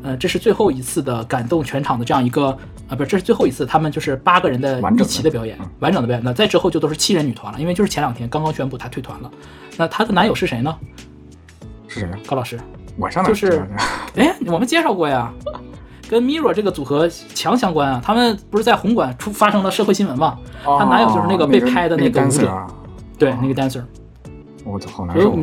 [0.04, 2.48] 呃，这是最后一次的感动全场的这样一个，
[2.90, 6.24] 啊，不是，这是最后一次，他们就是八个人的一起的表演，完整的表演。
[6.24, 9.32] 那再之后就都是七人女团了，因为就是前两天刚刚宣布她退团了。
[9.78, 10.76] 那她的男友是谁呢？
[11.88, 12.10] 是谁？
[12.28, 12.60] 高老师，
[12.98, 13.66] 我上哪就是，
[14.16, 15.34] 哎，我们介绍过呀，
[16.10, 18.02] 跟 Mirror 这个组合强相关啊。
[18.04, 20.38] 他们不是在红馆出发生了社会新闻吗？
[20.66, 22.68] 她男友就是那个被拍的那个舞者，
[23.18, 23.82] 对，那个 dancer。
[24.66, 25.38] 我操，好难受。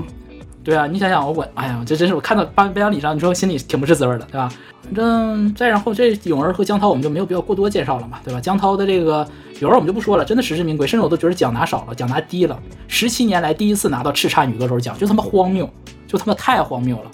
[0.64, 4.48] 对啊，你想想我，哎呀，这真是我看到颁颁奖礼上，你说心里挺不是滋味的，对吧？
[4.84, 8.40] 反正再然后这泳儿和江涛，我们就没有必要过多介绍了嘛，对吧？
[8.40, 9.26] 江涛的这个
[9.60, 12.56] 泳儿我们就不说了，真的实至名归，甚至我都觉得奖拿少了，奖拿低了。
[12.86, 15.68] 十七年来第一次拿到叱咤女歌手奖，就他妈荒谬，
[16.06, 17.10] 就他妈太荒谬了。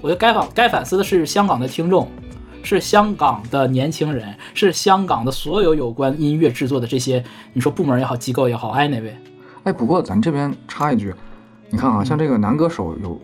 [0.00, 2.08] 我觉得该反该反思的是香港的听众，
[2.62, 7.22] 是香港的年轻人，是香港的所有有关音乐制作的这些，
[7.52, 9.14] 你说部门也好，机构也好，哎哪位？
[9.64, 11.14] 哎，不过咱这边插一句。
[11.74, 13.20] 你看啊，像这个男歌手有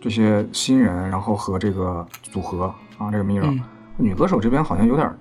[0.00, 3.58] 这些新人，然后和这个组合啊，这个 Mirror，
[3.96, 5.12] 女歌手这边好像有点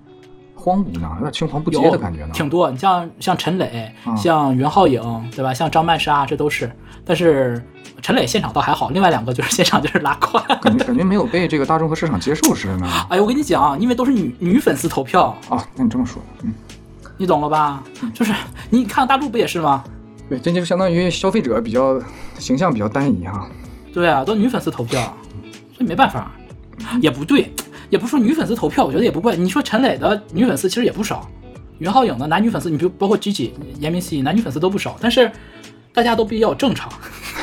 [0.53, 2.29] 荒芜呢，有点青黄不接的感觉呢。
[2.35, 5.01] 挺多，你像像陈磊，像袁浩颖，
[5.35, 5.51] 对吧？
[5.51, 6.71] 像张曼莎，这都是。
[7.03, 7.59] 但是
[7.99, 12.87] 陈磊现场倒还好，另外两个就是现场就是拉胯，感觉感觉没有被这个大众和市场接受似的呢。
[13.09, 15.65] 哎我跟你讲，因为都是女女粉丝投票啊。
[15.75, 16.53] 那你这么说，嗯，
[17.17, 17.81] 你懂了吧？
[18.13, 18.31] 就是
[18.69, 19.83] 你看大陆不也是吗？
[20.31, 22.01] 对，这就相当于消费者比较
[22.39, 23.49] 形象比较单一哈。
[23.93, 25.01] 对啊，都女粉丝投票，
[25.75, 26.31] 所以没办法，
[27.01, 27.51] 也不对，
[27.89, 29.35] 也不说女粉丝投票，我觉得也不怪。
[29.35, 31.29] 你说陈磊的女粉丝其实也不少，
[31.79, 35.29] 袁浩颖的男女粉丝，你比如包括 Gigi、严明熙，男女粉丝都不少，但是
[35.91, 36.89] 大家都比较正常。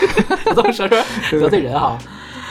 [0.48, 0.98] 我这么说说
[1.42, 1.98] 得罪人哈，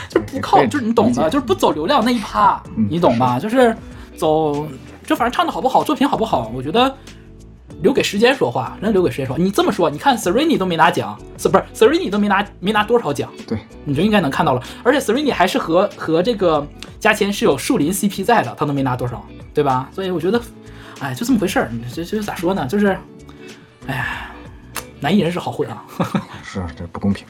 [0.08, 3.40] 就不靠，就是你懂的，就是不走流量那一趴，你懂吧？
[3.40, 3.76] 就是
[4.16, 4.68] 走，
[5.04, 6.96] 就反正唱的好不好，作品好不好，我觉得。
[7.82, 9.38] 留给时间说话，真留给时间说。
[9.38, 13.32] 你这么说，你看 Serrini 都没拿奖，是不是 Serrini 都没拿没拿多少奖？
[13.48, 14.64] 对，你就应该能看到了。
[14.84, 16.66] 而且 Serrini 还是和和这个
[17.00, 19.90] 加钱是有树林 CP 在的，他都没拿多少，对吧？
[19.94, 20.42] 所以我觉得，
[21.00, 21.70] 哎，就这么回事儿。
[21.72, 22.66] 你这这咋说呢？
[22.66, 22.98] 就是，
[23.88, 24.32] 哎呀，
[25.00, 25.86] 男艺人是好混啊，
[26.44, 27.26] 是这不公平。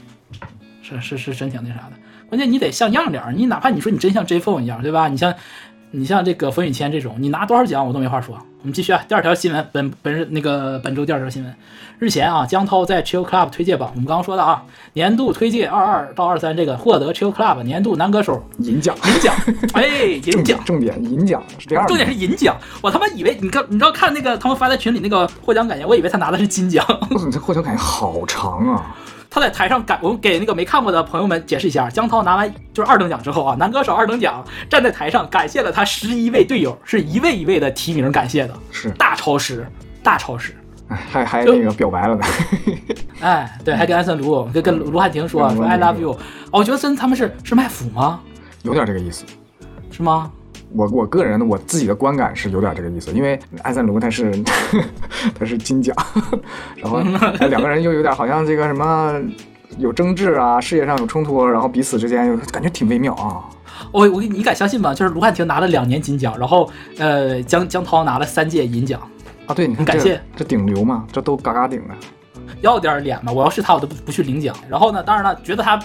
[0.81, 1.93] 是是是真挺那啥的。
[2.29, 5.07] 关键你得像样点儿，你哪怕你说你真像 J Phone 一样，对吧？
[5.07, 5.33] 你像。
[5.89, 8.37] 你像这个冯雨谦这种，你拿多少奖我都没话说。
[8.67, 11.55] 我们继续啊，第二条新闻，本本日那个本周第二条新闻，
[11.99, 19.33] 日前啊，江涛在 Chill Club 推介榜，我们刚刚说的啊，年度推介二二到二三这个获得 Chill Club 年度男歌手银奖，银奖，
[19.71, 19.85] 哎，
[20.21, 26.85] 银奖，重点银奖是这样，重点是银奖，我他妈以为你看，你知道看那个他们发在群里那个获奖感言，我以为他拿的是金奖。
[27.09, 28.93] 你这获奖感言好长啊。
[29.39, 38.89] 他在台上感，我们给那个没看过的朋友们解释一下，江涛拿完就是二等奖之后啊，男歌手二等奖，站在台上感谢了他十一位队友，是一位一位的提名感谢的，是。
[38.91, 39.67] 大超时，
[40.01, 40.55] 大超时，
[40.87, 42.25] 哎，还还那个表白了呢，
[43.21, 46.17] 哎，对，还跟安森卢跟跟卢汉廷说说 I love you，哦，
[46.53, 48.19] 我觉得真他们是是卖腐吗？
[48.63, 49.23] 有点这个意思，
[49.91, 50.31] 是吗？
[50.73, 54.31] 我我个人的我自己的观感是有点这个意思，因为艾森卢他是
[55.37, 55.95] 他是金奖，
[56.77, 56.99] 然后
[57.47, 59.19] 两个人又有点好像这个什么
[59.77, 63.43] 有争执啊，事业上有冲突，然后彼此之间又感觉挺微妙啊。
[63.91, 64.93] 我我你敢相信吗？
[64.93, 68.99] 就是卢汉廷拿了两年金奖，然后呃江江涛拿了三届银奖
[69.45, 69.53] 啊。
[69.53, 71.93] 对，你看感谢这顶流嘛，这都嘎嘎顶的，
[72.61, 73.31] 要点脸嘛。
[73.31, 74.55] 我要是他，我都不不去领奖。
[74.67, 75.79] 然后呢，当然了，觉得他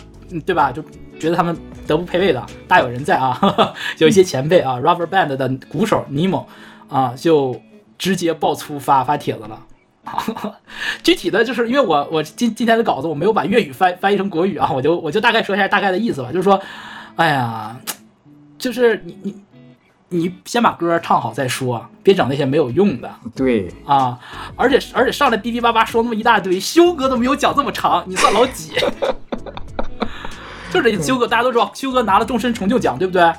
[0.47, 0.73] 对吧？
[0.73, 0.83] 就
[1.23, 1.57] 觉得他们。
[1.85, 3.37] 德不配位的大有人在啊，
[3.99, 6.45] 有一些前辈啊，Rubber Band 的鼓手 Nemo
[6.89, 7.61] 啊，就
[7.99, 9.67] 直接爆粗发发帖子了。
[11.03, 16.63] 具体的就是因为我我今今天的稿子我没有把粤语翻翻译成国语啊，我就我就大概说一下大概的意思吧，就是说，
[17.17, 17.77] 哎呀，
[18.57, 19.35] 就是你你
[20.11, 23.11] 你先把歌唱好再说，别整那些没有用的。
[23.35, 24.17] 对啊，
[24.55, 28.71] 而且而且上来哔哔叭叭说那么一大堆，修哥都没有讲这么长，你算老几？
[30.73, 33.33] 就是这修哥，大家都知道，修哥拿了终身成就奖，对不对？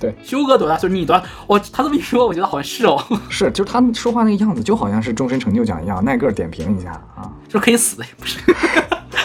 [0.00, 0.94] 对，修哥多大岁数？
[0.94, 1.22] 你多大？
[1.46, 3.02] 我他这么一说，我觉得好像是哦。
[3.28, 7.30] 是，就是他们说话那个样子，就好像是终身成就奖一样，挨个点评一下啊。
[7.46, 8.40] 就是可以死的，不是？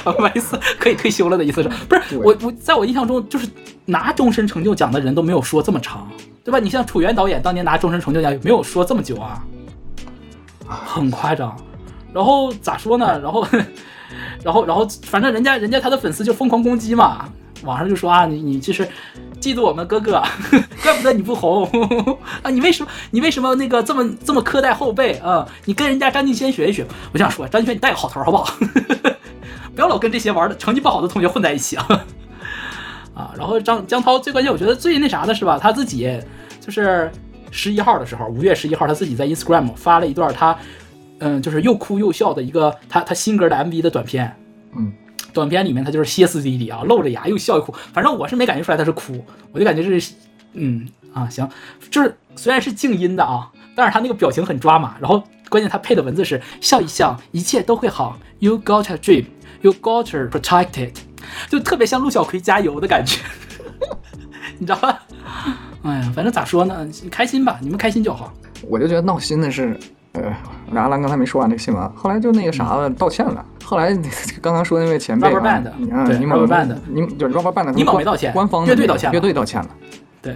[0.04, 1.69] 不 好意思，可以退休了的意思是？
[1.88, 2.17] 不是？
[2.17, 3.47] 我我在我印象中，就是
[3.86, 6.08] 拿终身成就奖的人都没有说这么长，
[6.43, 6.60] 对吧？
[6.60, 9.41] 你像楚原导演当年拿终身成就奖，没有说这么久啊，
[10.67, 11.56] 很夸张。
[12.13, 13.19] 然后咋说呢？
[13.19, 13.47] 然后，
[14.43, 17.30] 然后，然后，反正人家人家他的粉丝就疯狂攻击嘛。
[17.65, 18.88] 网上就说啊，你你其实
[19.41, 20.21] 嫉妒我们哥哥，
[20.84, 21.65] 怪不得你不红
[22.41, 22.49] 啊！
[22.49, 25.47] 你为什么你为什么那个这么这么苛待后辈啊？
[25.65, 26.86] 你跟人家张敬轩学一学。
[27.12, 28.56] 我想说，张敬轩你带个好头好不好？
[29.75, 32.06] 不要老跟这些玩的成绩不好的同学混在一起啊！
[33.13, 35.60] 啊，然后张江涛最关键，我觉得最那啥的是吧？
[35.62, 36.17] 他自己
[36.62, 37.12] 就是
[37.51, 40.58] 十一号的时候，五月十一号，他自己在 Instagram 发了一段他
[41.19, 44.36] 嗯，就是又哭又笑的一个他他新歌的 MV 的短片，
[44.78, 44.91] 嗯。
[45.36, 50.13] 短片里面他就是歇斯底里啊，露着牙又笑又哭，反正我是没感觉出来他是哭，我就感觉是，
[50.54, 51.48] 嗯啊行，
[51.91, 59.26] 就是虽然是静音的啊，但是他那个表情很抓马，然后关键他配的文字是笑一笑，一切都会好，You got a dream,
[59.62, 60.98] you got to protect it，
[61.50, 63.19] 就特别像陆小葵加油的感觉，
[64.58, 65.04] 你知道吧？
[65.84, 68.34] 哎呀，反正咋说呢，开心吧，你们开心就好。
[68.69, 69.78] 我就觉得闹心的是。
[70.15, 70.36] 呃，
[70.82, 73.43] 阿兰刚才没说完这个新闻，后来就那个啥了，道歉了。
[73.63, 73.93] 后来
[74.41, 79.69] 刚刚说那位前辈啊，你看，你们 Band，你就 Rubber Band，你没道歉，官方乐队道歉，乐队道歉了。
[80.21, 80.36] 对，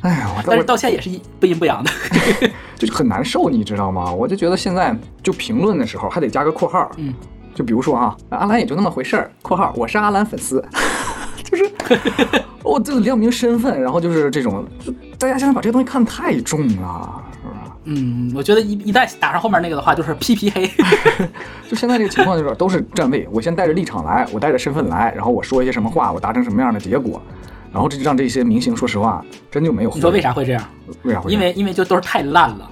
[0.00, 1.90] 哎呀，但是道歉也是不阴不阳的，
[2.76, 4.12] 就很难受，你知道吗？
[4.12, 7.14] 我就觉得现在就评论的时候还得加个括号，嗯，
[7.54, 10.64] 就比如说啊，阿兰也就那么回事儿， 括号我是阿兰粉丝，
[11.44, 11.70] 就是
[12.64, 17.22] 我这个亮明身份，然后就是这种，就大家现在把这个东西看太重了。
[17.84, 20.70] 嗯，我觉得一一旦打上后面那个的话，就是 P P 黑。
[21.68, 27.22] 就现在这个情况就是都是站位，我先带着立场来，我带着身份来，然后我说一些什么话，我达成什么样的结果，
[27.72, 29.90] 然后这就让这些明星说实话，真就没有。
[29.94, 30.64] 你说为啥会这样？
[31.02, 31.30] 为啥会？
[31.30, 32.70] 因为因为就都是太烂了。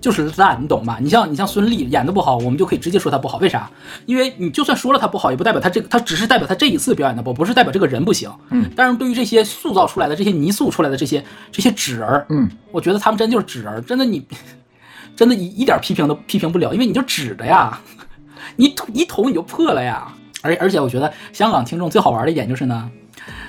[0.00, 0.98] 就是烂，你懂吧？
[1.00, 3.38] 你像你像孙俪演的不好，我们就可以直接说她不好。
[3.38, 3.70] 为啥？
[4.06, 8.30] 因为你就算说了她不好，也不代表她这个，她只是代表她这一次表演的不，不是代表这个人不行。
[8.50, 8.70] 嗯。
[8.74, 14.26] 但是对于这些塑造出来的这些泥塑出来的这些这些纸人，嗯，我觉得他们真就是纸人，真的你，
[15.14, 17.78] 真的一一点批评都批评不了，因为你就纸的呀，
[18.56, 20.12] 你一捅你就破了呀。
[20.42, 22.90] 而而且我觉得香港听众最好玩的一点就是呢。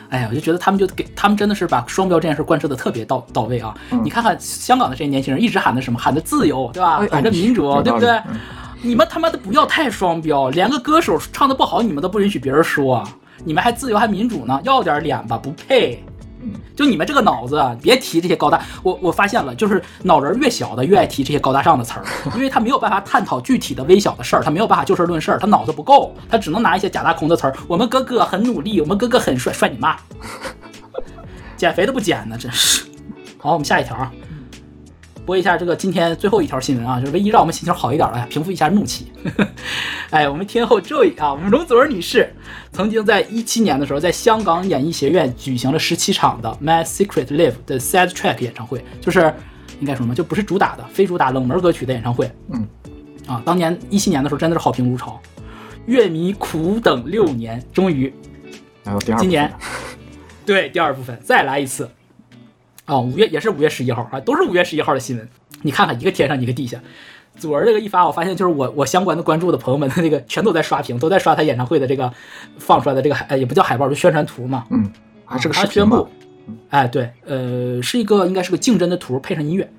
[0.10, 3.74] 哎呀，我就觉得他们就给他们真的是把双标这件事贯彻的特别到到位啊！
[4.04, 5.98] 你看看香港的这些年轻人，一直喊的什么？
[5.98, 7.02] 喊的自由，对吧？
[7.10, 8.20] 喊着民主，对不对？
[8.82, 13.04] 你们他妈的不要太双标，连个歌手唱的不好，你们都不允许别人说，
[13.46, 14.60] 你们还自由还民主呢？
[14.64, 16.04] 要点脸吧，不配。
[16.76, 18.62] 就你们这个脑子，别提这些高大。
[18.84, 27.56] 我我发现了，就是脑仁越小的越爱提这些高大上的词儿， 因为他没有办法探讨具体的微小的事儿，他没有办法就事论事儿，他脑子不够，他只能拿一些假大空的词儿。
[27.68, 29.96] 我们哥哥很努力，我们哥哥很帅，帅你妈！
[31.58, 32.86] 减肥都不减呢，真是。
[33.38, 34.12] 好，我们下一条啊，
[35.32, 39.10] 播一下这个今天最后一条新闻啊，就是唯一让我们心情好一点的，平复一下怒气。
[40.12, 42.36] 哎，我们天后 Joy 啊，我们容祖儿女士
[42.74, 49.34] 曾经在一七年的时候，在香港演艺学院举行了十七场的《My Secret Live》的 Sad Track 演唱会，就是
[49.80, 52.30] 应该说什么，就不是主打的，非主打冷门歌曲的演唱会。
[52.52, 52.68] 嗯，
[53.26, 55.18] 啊，当年一七年的时候真的是好评如潮，
[55.86, 58.14] 乐迷苦等六年，终于
[59.18, 59.50] 今年
[60.46, 61.90] 对第二部分 再来一次。
[62.86, 65.28] 啊，五月也是五月十一号啊，都是五月十一号的新闻。
[65.62, 66.80] 你看看一个天上一个地下，
[67.38, 72.12] 祖儿这个一发，我发现就是我我相关的关注的朋友们的那个全都在刷屏，都在刷他演唱会的这个
[72.58, 74.66] 放出来的这个海，呃也不叫海报，就宣传图嘛。
[74.72, 74.92] 嗯，
[75.26, 75.84] 还是个视频
[76.70, 79.72] 哎对，呃是一个应该是个竞争的图配上音乐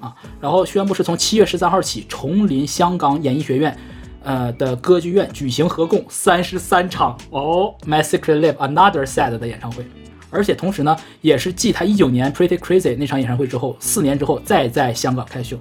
[0.00, 3.76] 啊，然后宣布是从七月十三号起，重临香港演艺学院。
[4.24, 9.86] 呃的歌剧院举行合共三十三场哦，My Secret Live Another Side 的演唱会，
[10.30, 15.58] 而且同时呢，也是继他一九年 Pretty Crazy 那场演唱会之后，四年之后再在香港开秀。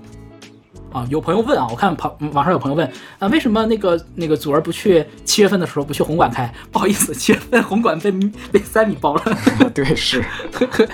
[0.89, 6.51] 啊，有朋友问啊，我看旁网上有朋友问啊，为什么那个那个祖儿不去七月份的时候不去红馆开？
[6.71, 8.09] 不好意思，七月份红馆被
[8.51, 9.23] 被三米包了
[9.75, 10.23] 对，是，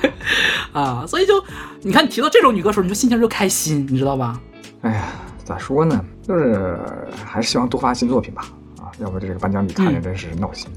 [0.74, 1.42] 啊，所以就
[1.82, 4.42] 你看，你提到这种女歌手，你就心情就开心，你知道吧？
[4.82, 5.06] 哎呀，
[5.46, 6.04] 咋说呢？
[6.28, 6.80] 就是
[7.24, 8.50] 还是希望多发新作品吧。
[8.80, 10.68] 啊，要不这个颁奖礼看着嗯真是闹心。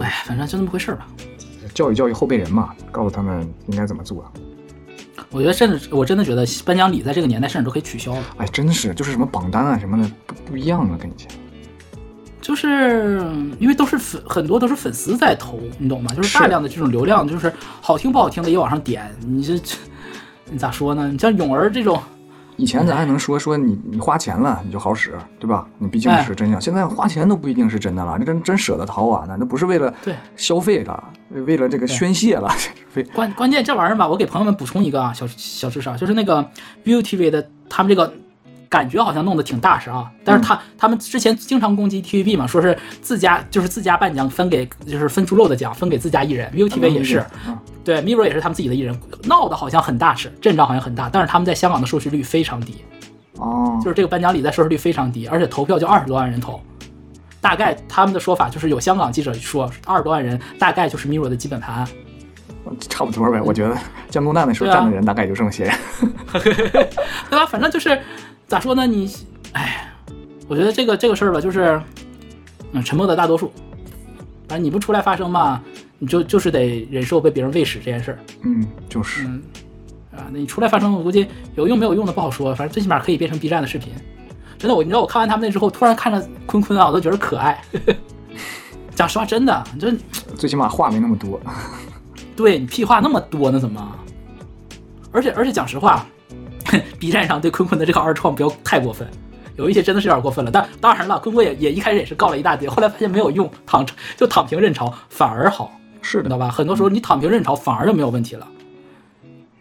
[0.00, 1.06] 哎，反正就那么回事儿吧。
[1.74, 4.24] 教育教育后辈人嘛，告诉他们应该怎么做。
[5.30, 8.22] 我觉得甚至我真的觉得颁奖礼在这个年代甚至都可以取消了。
[8.36, 11.28] 哎，真是，就是什么榜单啊什么的不不一样了，跟以前。
[12.40, 13.20] 就是
[13.58, 16.12] 因为都是粉，很多都是粉丝在投，你懂吗？
[16.14, 19.10] 就是是大量的这种流量，就是好听不好听的也往上点。
[19.26, 19.76] 你这这，
[20.50, 21.08] 你咋说呢？
[21.08, 22.00] 你像泳儿这种，
[22.56, 25.66] 以前咱还能说说你你花钱了你就好使，对吧？
[25.78, 26.60] 你毕竟哎是真相。
[26.60, 31.04] 现在花钱都不一定是真的了，这真真舍得掏啊，那那不是为了对消费了，
[31.46, 32.48] 为了这个宣泄了，
[32.88, 36.48] 非关关键这玩意儿吧，我给朋友们补充一个啊，小小知识啊，就是那个
[36.84, 38.12] ViuTV 的他们这个
[38.74, 52.84] 感觉好像弄得挺大实啊，但是他、他们之前经常攻击 TVB 嘛，说是自家就是自家颁奖分给就是分猪肉的奖分给自家艺人，ViuTV 也是，啊对 Mirror 也是他们自己的艺人，闹得好像很大实，阵仗好像很大，但是他们在香港的收视率非常低，
[53.36, 56.60] 哦，就是这个颁奖礼在收视率非常低，而且投票就二十多万人投。
[57.40, 61.86] 大概他们的说法就是有香港记者说，二十多万人大概就是 Mirror 的基本盘，
[62.88, 63.40] 差不多呗。
[63.40, 63.76] 我觉得
[64.08, 65.74] 江东蛋那时候站的人大概也就这么些人。
[67.30, 67.46] 对吧？
[67.46, 68.00] 反正就是
[68.46, 68.86] 咋说呢？
[68.86, 69.10] 你，
[69.52, 69.92] 哎，
[70.46, 71.80] 我觉得这个这个事儿吧，就是，
[72.72, 73.52] 嗯，沉默的大多数。
[74.46, 75.62] 反正你不出来发声吧，
[75.98, 79.42] 你就就是得忍受被别人喂屎这件事儿，嗯，就是，嗯，
[80.12, 81.26] 啊，那你出来发声，我估计
[81.56, 83.92] 有用没有用的不好说，反正最起码可以变成 B 站的视频。
[84.58, 87.60] 真的，我你知道我看完他们那之后，突然看着坤坤啊，我都觉得可爱。
[88.94, 89.90] 讲实话，真的，就
[90.36, 91.40] 最起码话没那么多。
[92.36, 93.98] 对你屁话那么多呢，怎么？
[95.10, 96.06] 而且而且讲实话
[96.98, 99.06] B 站上对坤坤的这个二创不要太过分，
[99.56, 100.50] 有一些真的是有点过分了。
[100.50, 103.84] 但当然了，坤坤也也一开始也是告了一大堆，后来发现没有用，躺
[104.16, 106.50] 就躺平认潮反而好，是的，知道吧？
[106.50, 108.48] 很多时候你躺平认潮反而就没有问题了。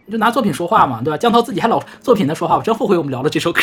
[0.06, 1.18] 你就拿作品说话嘛，对吧？
[1.18, 3.62] 江涛自己还老作品的说话，我真后悔我们聊了这首歌。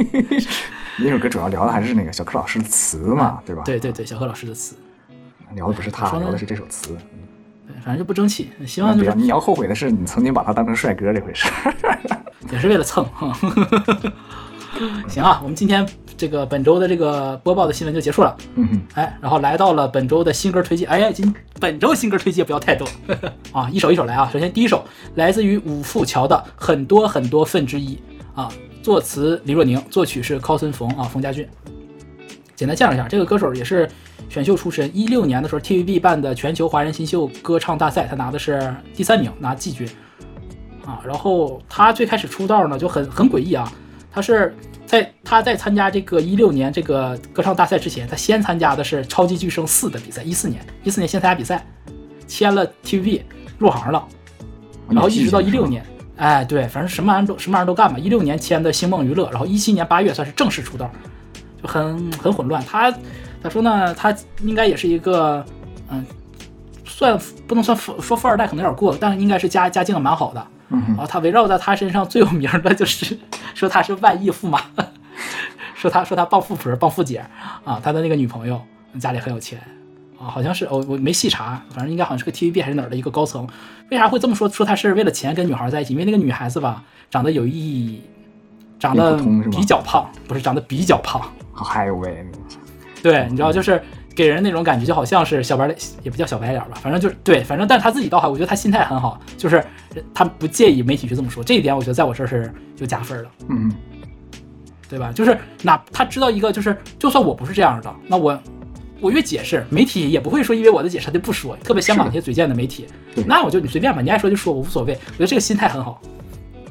[0.98, 3.62] 那首歌主要聊的还是那个小柯老师的词嘛，对吧？
[3.64, 4.76] 对对对，小柯老师的词，
[5.54, 6.94] 聊的不是他，聊的是这首词。
[7.66, 8.50] 对反正就不争气。
[8.66, 11.48] 希望就是，你要后悔的是你曾经把他当成帅哥这回事。
[12.52, 13.04] 也是为了蹭。
[13.06, 13.36] 哈。
[15.08, 15.86] 行啊，我们今天
[16.16, 18.34] 这个本周的这个播报的新闻就结束了。
[18.54, 20.88] 嗯哼，哎，然后来到了本周的新歌推荐。
[20.88, 22.88] 哎呀，今本周新歌推荐不要太多
[23.52, 24.30] 啊，一首一首来啊。
[24.32, 24.84] 首先第一首
[25.16, 27.98] 来自于五富桥的很多很多分之一
[28.34, 28.48] 啊，
[28.80, 31.46] 作词李若宁，作曲是高森冯啊，冯家俊。
[32.54, 33.90] 简单介绍一下，这个歌手也是
[34.28, 34.90] 选秀出身。
[34.96, 39.88] 一六年的时候，TVB 办的全球华人新秀歌唱大赛，他拿的是第三名，拿季军。
[40.90, 43.72] 啊，然后他最开始出道呢就很很诡异啊，
[44.10, 51.64] 他是在他在参加这个一六年这个歌唱大赛之前，他先参加的是超级巨声四的比赛，一四年一四年先参加比赛，
[52.26, 53.22] 签了 TVB
[53.56, 54.04] 入行了，
[54.88, 55.84] 然后一直到一六年，
[56.16, 57.98] 哎对，反正什么玩意儿都什么玩意儿都干吧。
[57.98, 60.90] 一六年签的星梦娱乐，然后一七年八月算是正式出道，
[61.62, 62.60] 就很很混乱。
[62.64, 62.90] 他
[63.42, 63.94] 咋说呢？
[63.94, 65.44] 他应该也是一个
[65.88, 66.04] 嗯，
[66.84, 70.46] 算不能算富说富二代可能有点过，但应该是家家境蛮好的。
[70.70, 73.18] 嗯，然后他围绕在他身上最有名的就是
[73.54, 74.60] 说他是万亿驸马，
[75.74, 77.24] 说他说他傍富婆傍富姐
[77.64, 78.60] 啊，他的那个女朋友
[78.98, 79.60] 家里很有钱
[80.18, 83.46] 啊，好像是我我没细查，反正应该好像是个 TVB 还是哪儿的一个高层。
[83.90, 84.48] 为啥会这么说？
[84.48, 85.92] 说他是为了钱跟女孩在一起？
[85.92, 88.00] 因为那个女孩子吧，长得有意，
[88.78, 89.16] 长得
[89.50, 91.20] 比较胖，不是长得比较胖。
[91.52, 92.24] 还有喂，
[93.02, 93.82] 对，你知道就是。
[94.14, 99.64] 给人那种感觉就好像是小白脸，也不叫小白脸吧，反正就是对，反正但是他自己倒还，我觉得他心态很好，就是
[100.12, 103.72] 他不介意媒体去这么说，这一点我觉得在我这儿是就加分了，嗯，
[104.88, 105.12] 对吧？
[105.12, 108.38] 就是哪他知道一个，就是就算我不是这样的，那我
[109.00, 112.86] 我越解释，媒体也不会说因为我的解释他就不说，特别香港那些嘴贱的媒体，
[113.26, 116.00] 那我就你随便吧，你爱说就说，我无所谓，我觉得这个心态很好，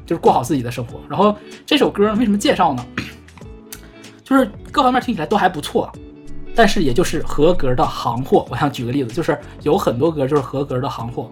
[0.06, 0.99] 就是过好自己的生活。
[1.10, 2.86] 然后这首歌为什么介绍呢？
[4.23, 5.91] 就是各方面听起来都还不错。
[6.60, 8.45] 但是也就是合格的行货。
[8.50, 11.32] 我想举个例子，就是有很多歌就是合格的行货，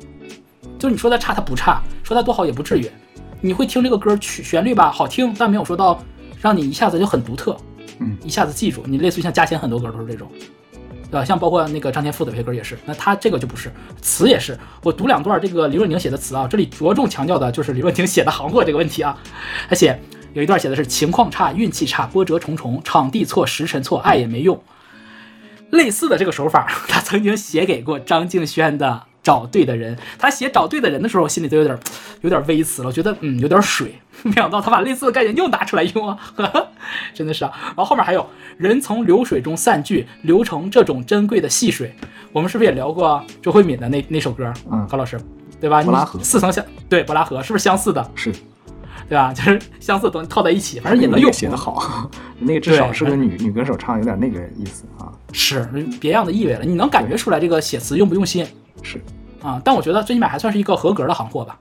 [0.80, 2.90] 就是你说它差它不差，说它多好也不至于。
[3.42, 6.02] 你会听这个歌曲旋律吧，好听，但没有说到
[6.40, 7.58] 让你一下子就很独特，
[8.00, 8.84] 嗯，一下子记住。
[8.86, 10.32] 你类似于像嘉贤很多歌都是这种，
[11.12, 11.26] 对吧？
[11.26, 12.78] 像包括那个张天赋的有些歌也是。
[12.86, 13.70] 那他这个就不是，
[14.02, 14.58] 词也是。
[14.82, 19.22] 我读两段这个李若宁写的词啊，这里着重强调的就是李若宁写的行货这个问题啊。
[19.68, 20.00] 他写
[20.32, 24.58] 有一段写的是情况差，运气差，波折重重，场地错，时辰错，爱也没用。
[25.72, 28.88] 类似的这个手法，他曾经写给过张敬轩的
[29.22, 29.96] 《找对的人》。
[30.18, 31.78] 他写《找对的人》的时候，心里都有点
[32.22, 33.94] 有点微词了，我觉得嗯有点水。
[34.24, 36.18] 没想到他把类似的概念又拿出来用啊，
[37.14, 37.52] 真的是啊。
[37.68, 38.26] 然后后面还有
[38.58, 41.94] 人从流水中散去，流成这种珍贵的细水。
[42.32, 44.52] 我们是不是也聊过周慧敏的那那首歌？
[44.72, 45.20] 嗯，高老师，
[45.62, 45.84] 对吧？
[45.84, 48.12] 柏拉河似曾相对，柏拉河是不是相似的？
[48.16, 48.32] 是。
[49.08, 49.32] 对吧？
[49.36, 51.32] 就是相似的东西套在一起，反正也能用。
[51.32, 55.14] 写的好，那个至少是个女女歌手唱，有点那个意思啊。
[55.34, 58.46] 是别样的意味了，你能感觉出来这个写词用不用心？
[58.82, 59.02] 是
[59.42, 61.60] 啊，但我觉得最起码还算是一个合格的行货吧。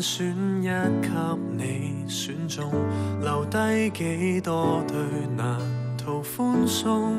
[0.00, 0.66] 选一
[1.00, 1.06] 给
[1.56, 3.11] 你选中，留
[3.52, 4.96] 低几多对
[5.36, 5.58] 难
[5.98, 7.12] 逃欢送。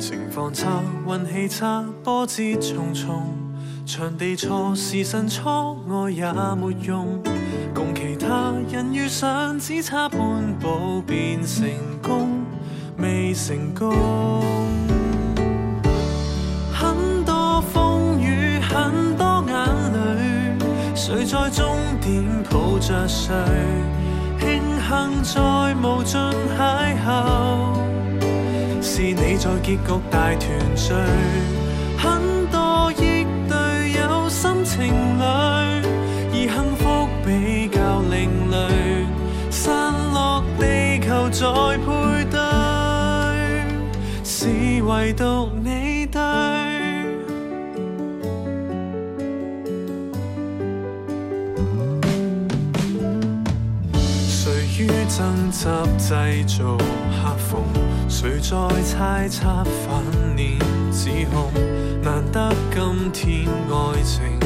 [0.00, 3.22] 情况差，运气差，波折重重，
[3.86, 6.24] 场地错，时辰错，爱也
[6.56, 7.22] 没用。
[7.72, 10.18] 共其他人遇上，只差半
[10.58, 11.68] 步便成
[12.02, 12.44] 功，
[12.96, 14.87] 未成功。
[21.08, 23.34] 谁在终点抱着谁？
[24.38, 26.20] 庆幸在无尽
[26.54, 27.72] 邂逅，
[28.82, 29.78] 是你在结局
[30.10, 30.92] 大团聚。
[55.18, 55.66] 争执
[55.98, 57.60] 製造客逢，
[58.08, 59.42] 誰在猜測
[59.82, 60.00] 反
[60.36, 60.56] 面
[60.92, 61.50] 指控？
[62.00, 64.38] 難得今天愛情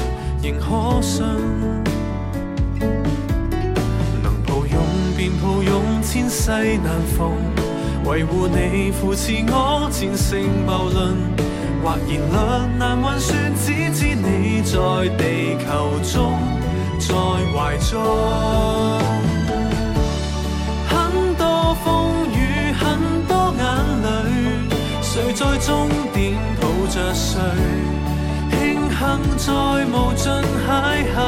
[0.42, 1.26] 仍可信，
[4.22, 4.78] 能抱擁
[5.14, 7.37] 便抱擁，千世難逢。
[8.06, 11.18] 維護你扶持我，戰勝謬論
[11.85, 14.78] 或言論難運算，只知你在
[15.18, 15.68] 地球
[16.14, 16.40] 中，
[16.98, 17.14] 在
[17.52, 18.00] 懷中。
[25.34, 27.40] 在终点抱着谁？
[28.50, 28.58] 庆
[28.90, 29.00] 幸
[29.38, 29.52] 在
[29.86, 30.70] 无尽邂
[31.16, 31.18] 逅，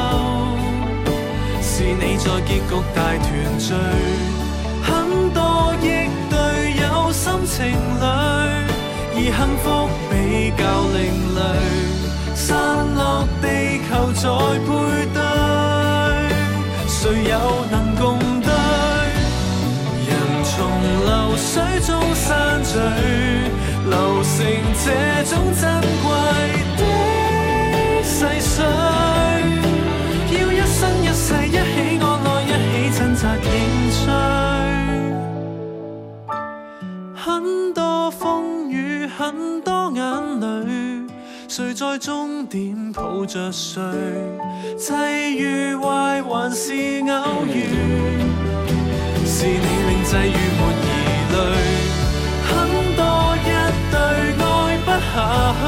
[1.61, 3.25] 是你在结局大团
[3.57, 3.73] 聚。
[4.83, 4.87] 很
[5.33, 5.83] 多亿
[6.29, 6.33] 对
[6.81, 8.03] 有心情侣，
[9.15, 9.65] 而幸福
[10.09, 10.13] 比
[10.55, 10.61] 较
[10.93, 10.95] 另
[11.35, 11.39] 类。
[12.35, 12.45] 散
[12.95, 13.43] 落地
[13.89, 14.23] 球在
[14.65, 14.69] 配
[15.15, 15.19] 对，
[16.87, 17.33] 谁又
[17.71, 18.03] 能共
[18.41, 18.49] 对？
[20.05, 20.09] 人
[20.43, 20.53] 从
[21.05, 21.51] 流水
[21.85, 22.23] 中散
[22.63, 22.73] 聚。
[23.87, 24.33] 留成
[24.83, 24.87] 这
[25.29, 25.63] 种珍
[26.03, 26.07] 贵
[26.77, 26.81] 的
[28.03, 28.65] 细碎，
[30.31, 31.55] 要一生一世一起
[32.01, 33.45] 安乐，一起挣扎认
[33.91, 33.97] 罪。
[37.15, 37.23] 很
[37.73, 40.01] 多风雨，很多眼
[40.39, 40.45] 泪，
[41.47, 43.81] 谁在终点抱着谁？
[44.77, 44.93] 际
[45.37, 47.63] 遇坏还是偶遇？
[49.25, 50.85] 是你令际遇没疑
[51.31, 51.84] 虑。
[55.15, 55.21] 下
[55.55, 55.63] 去，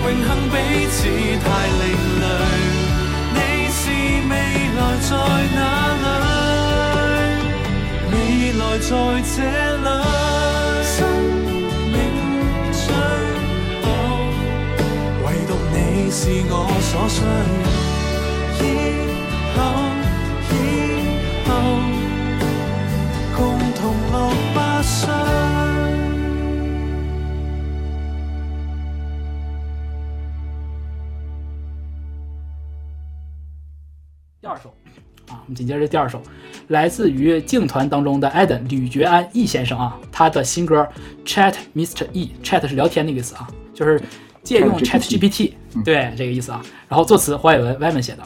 [0.00, 0.54] 荣幸彼
[0.88, 0.98] 此
[1.44, 1.46] 太
[1.78, 1.82] 另
[2.20, 2.24] 类。
[3.34, 3.38] 你
[3.68, 3.82] 是
[4.30, 4.32] 未
[4.76, 5.10] 来在
[5.56, 5.58] 哪
[6.00, 6.24] 里？
[8.10, 8.14] 未
[8.58, 8.88] 来在
[9.28, 9.36] 这
[9.76, 9.88] 里，
[10.82, 10.96] 生
[11.92, 11.94] 命
[12.72, 12.82] 最
[13.82, 13.84] 好，
[15.22, 15.76] 唯独你
[16.10, 17.18] 是我所需。
[18.62, 18.64] 以
[19.54, 19.58] 後，
[35.54, 36.22] 紧接着第二首，
[36.68, 40.86] 来自于劲团当中的 Eden 吕觉安易先生啊，他的新歌
[41.24, 42.06] Chat Mr.
[42.12, 44.00] E，Chat 是聊天那个意思啊，就是
[44.42, 45.52] 借用 Chat GPT，
[45.84, 46.62] 对这个意思啊。
[46.88, 48.22] 然后作词黄伟文文写的。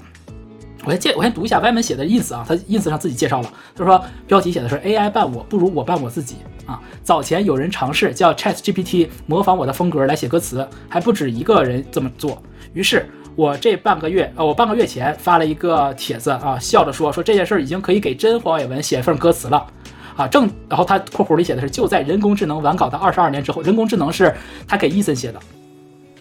[0.86, 6.78] 我先借，我先读一下文写的 ins 啊，他 ins 上自己介绍了，他说标题写的是 AI 伴我不如我伴我自己啊。
[7.02, 12.42] 早前有人尝试叫 Chat GPT 模仿我的风格来写歌词，还不止一个人这么做。
[12.74, 13.06] 于是
[13.36, 19.66] 我这半个月，呃，我半个月前发了一个帖子啊，笑着说说这件事儿已经可以给真黄伟文写份歌词了。
[20.16, 24.32] 啊，正，然后他括弧里写的是就在人工智能完稿的二十二年之后，人工智能是
[24.68, 25.40] 他给伊森写的，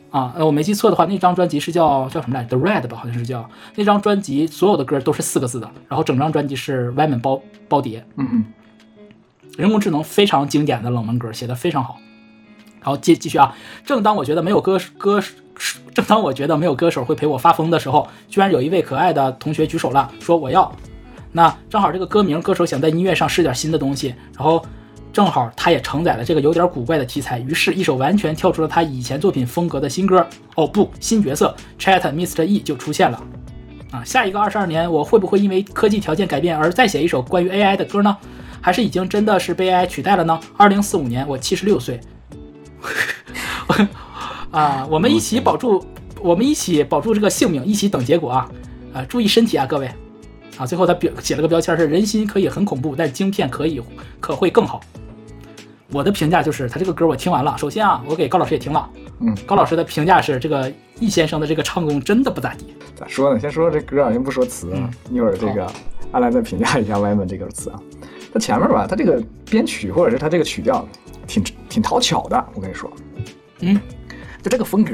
[0.09, 8.45] 啊，呃，我没记错的话，那张专辑是叫叫什么来着？The Red 吧，好像是叫那张专辑，所有的歌都是四个字的，然后整张专辑是 Wyman 包包碟，嗯嗯，
[9.59, 11.99] 人工智能非常经典的冷门歌，写的非常好。
[12.81, 13.55] 然后继继续啊，
[13.85, 15.21] 正当我觉得没有歌歌，
[15.93, 20.71] 正当我觉得没有歌手会陪我发疯的时候，居然有一位可爱的同学举手了，说我要。
[21.31, 24.63] 那正好这个歌名，歌手想在音乐上试点新的东西，然后
[25.11, 32.43] 正好他也承载了这个有点古怪的题材，于是，一首完全跳出了他以前作品风格的新歌，哦不，新角色 Chat Mr.
[32.43, 33.21] E 就出现了。
[33.91, 38.17] 啊，下一个二十二年，我会不会因为科技条件改变而再写一首关于 AI 的歌呢？
[38.59, 40.39] 还是已经真的是被 AI 取代了呢？
[40.57, 41.99] 二零四五年，我七十六岁。
[44.53, 45.83] 啊，我们一起保住，
[46.21, 48.49] 我们一起保住这个性命，一起等结果啊！
[48.93, 49.89] 啊，注意身体啊，各位。
[50.59, 53.81] 啊，最后他标写了个标签是“人心可以很恐怖，但晶片可以
[54.19, 54.79] 可会更好”。
[55.91, 58.87] 我的评价就是他这个歌我听完了，首先啊，我给高老师也听了，
[59.21, 62.75] 嗯，高老师的评价是这个易先生的这个唱功真的不咋地。
[62.95, 63.39] 咋说呢？
[63.39, 65.67] 先说这歌啊，先不说词啊，一会儿这个
[66.11, 67.79] 阿兰再评价一下 Y 们这个词啊。
[68.31, 70.87] 他前面吧，他这个编曲或者是他这个曲调
[71.25, 72.91] 挺挺讨巧的，我跟你说，
[73.61, 73.79] 嗯，
[74.43, 74.93] 就这个风格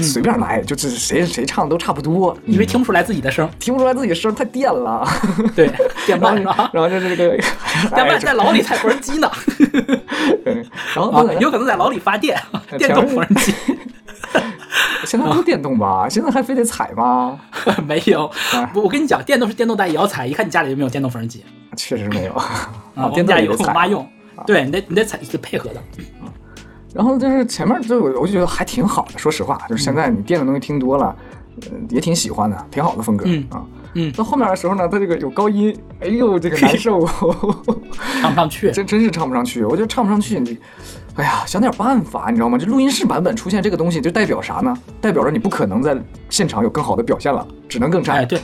[0.00, 5.06] 随便来，就是谁谁唱都差不多，因为听不出来自己的声，听不出来自己的声太电了，
[5.54, 5.70] 对，
[6.04, 6.68] 电慢是吧？
[6.72, 7.36] 然后就是这个
[7.94, 9.30] 电慢在牢里踩缝纫机呢，
[10.96, 12.36] 然后啊，有可能在牢里发电，
[12.76, 13.54] 电动缝纫机。
[15.06, 16.08] 现在不电动吧？
[16.08, 17.38] 现在还非得踩吗？
[17.86, 18.28] 没有，
[18.74, 20.26] 我我跟你讲，电动是电动，但也要踩。
[20.26, 21.44] 一看你家里有没有电动缝纫机？
[21.76, 24.04] 确实没有啊，我电们家有，我妈用。
[24.44, 25.80] 对你得你得踩是配合的。
[26.94, 31.14] 然后就是前面就我我就觉得还挺好的，说实话，就是现在你电的东西听多了，
[31.62, 33.64] 呃也挺喜欢的，挺好的风格嗯啊。
[33.96, 37.06] 嗯，到后面的时候呢，他这个有高音，哎呦，这个难受，
[38.20, 38.70] 唱不上去。
[38.72, 39.64] 真真是唱不上去。
[39.64, 40.58] 我觉得唱不上去，你，
[41.14, 42.58] 哎呀，想点办法，你知道吗？
[42.58, 44.76] 这录音室版本出现这个东西，就代表啥呢？
[45.00, 45.96] 代表着你不可能在
[46.28, 48.14] 现场有更好的表现了，只能更差。
[48.14, 48.40] 哎，对，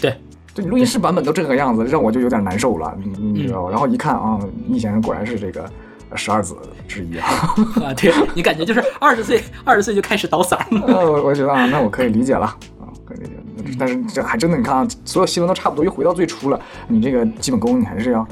[0.00, 0.16] 对，
[0.54, 3.70] 就你录音室版本都这个样子，让我就有点难受了，你你知道吧？
[3.70, 4.38] 然后一看啊，
[4.68, 5.68] 易先生果然是这个
[6.16, 6.56] 十二子
[6.88, 7.26] 之一啊。
[7.84, 12.46] 啊，对你感觉就是二十岁， 二十岁就开始倒嗓 我我觉得啊，那我可以理解了
[12.80, 13.76] 啊，可以理解。
[13.78, 16.60] 但是这还真的，你看啊，所有新闻都差不多，又回到最初了。
[16.88, 18.26] 你这个基本功，你还是要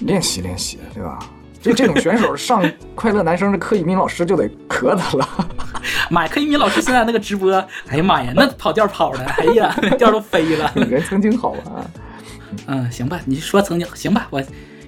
[0.00, 1.18] 练习练习，对吧？
[1.60, 2.62] 所以这种选手上
[2.94, 5.26] 快乐男生的柯以敏老师就得磕他了。
[6.10, 7.52] 妈呀，柯以敏老师现在那个直播，
[7.88, 10.70] 哎呀妈呀，那跑调跑的，哎呀，调都飞了。
[10.74, 11.84] 人曾经好啊。
[12.66, 14.42] 嗯，行吧，你说曾经行吧，我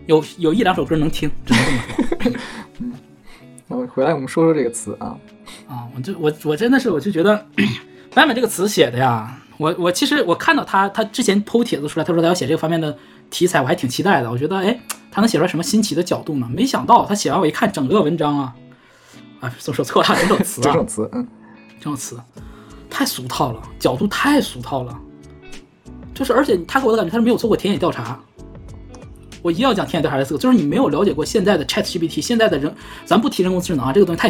[0.06, 2.36] 有有一两首歌能听，只能这么说。
[3.68, 5.18] 然后回来我们说说这个词啊，
[5.66, 7.44] 啊，我就我我真的是我就觉得
[8.14, 12.96] “版本”这个词写的呀，我我其实我看到他他之前剖帖子出来，他说他要写这个方面的
[13.28, 14.30] 题材，我还挺期待的。
[14.30, 14.78] 我觉得哎，
[15.10, 16.48] 他能写出来什么新奇的角度呢？
[16.48, 18.54] 没想到他写完我一看整个文章啊，
[19.40, 21.26] 啊，说说错了，整首词啊，这种词，嗯，
[21.78, 22.20] 这种词
[22.88, 24.96] 太俗套了，角度太俗套了。
[26.14, 28.18] 就是而且他给我的感觉他是没有做过田野调查。
[29.46, 32.74] 我一定要讲天眼调查这四个，就是你没有了解过现在的 Chat GPT，现在的人，
[33.04, 34.28] 咱不提人工智能啊，这个东西太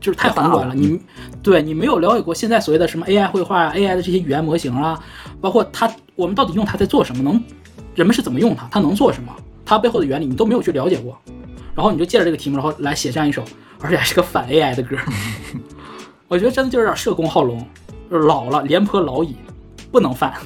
[0.00, 0.74] 就是太宏观了。
[0.74, 1.00] 你
[1.40, 5.00] 对你没有了解过现在所谓的什么 AI 绘画啊、AI 的这些语言模型啊，
[5.40, 7.40] 包括它我们到底用它在做什么，能
[7.94, 9.32] 人们是怎么用它，它能做什么，
[9.64, 11.16] 它背后的原理你都没有去了解过，
[11.72, 13.44] 然后你就借着这个题目，然后来写这样一首，
[13.80, 14.96] 而且还是个反 AI 的歌。
[16.26, 17.64] 我觉得真的就是有点社工好龙，
[18.10, 19.36] 老了廉颇老矣，
[19.92, 20.34] 不能犯。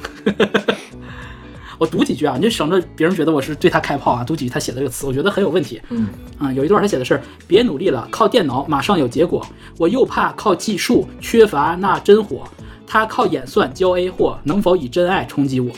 [1.81, 4.23] 我读几句啊，你就省着别人觉得我是对他开炮啊。
[4.23, 5.81] 读几句他写的这个词，我觉得很有问题。
[5.89, 6.09] 嗯
[6.39, 9.45] 啊，有一段他写的是：别努力了，靠电脑马上有结果。
[9.79, 12.43] 我又怕靠技术缺乏那真火，
[12.87, 15.73] 他靠演算教 A 货，能否以真爱冲击我？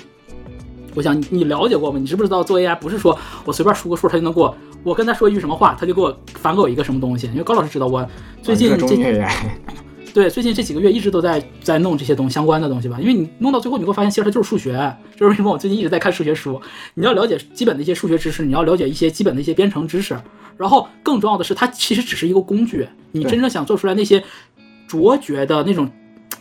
[0.96, 2.00] 我想你你了解过吗？
[2.00, 7.28] 你知不知道做 AI 不是说我随便输个数他就能给我我跟他说一句什么话，他就给我反给我一个什么东西。
[7.28, 8.04] 因为高老师知道我
[8.42, 8.96] 最近这
[10.14, 16.60] 对，最近这几个月一直都在在弄这些东西相关的东西吧，因为你弄到最后，你会发现其实它就是数学，就是为什么我最近一直在看数学书。
[16.94, 20.14] 你要了解基本的一些数学知识，你要了解一些基本的一些编程知识，
[20.56, 22.86] 然后更重要的是，它其实只是一个工具。
[23.10, 24.22] 你真正想做出来那些
[24.86, 25.90] 卓绝的那种。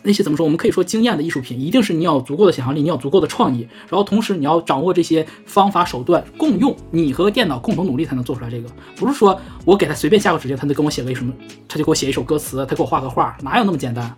[0.02, 0.44] 那些怎么说？
[0.44, 8.68] 我们可以说惊艳的艺术品，一定是你要有足够的想象力，你要有足够的创意，然后同时你要掌握这些方法手段共用，你和电脑共同努力才能做出来这个。
[8.96, 11.32] 不是说我给他随便下个指令，他就跟我写个什么，
[11.68, 14.14] 他就给我写一首歌词，他给我画个画，哪有那么简单？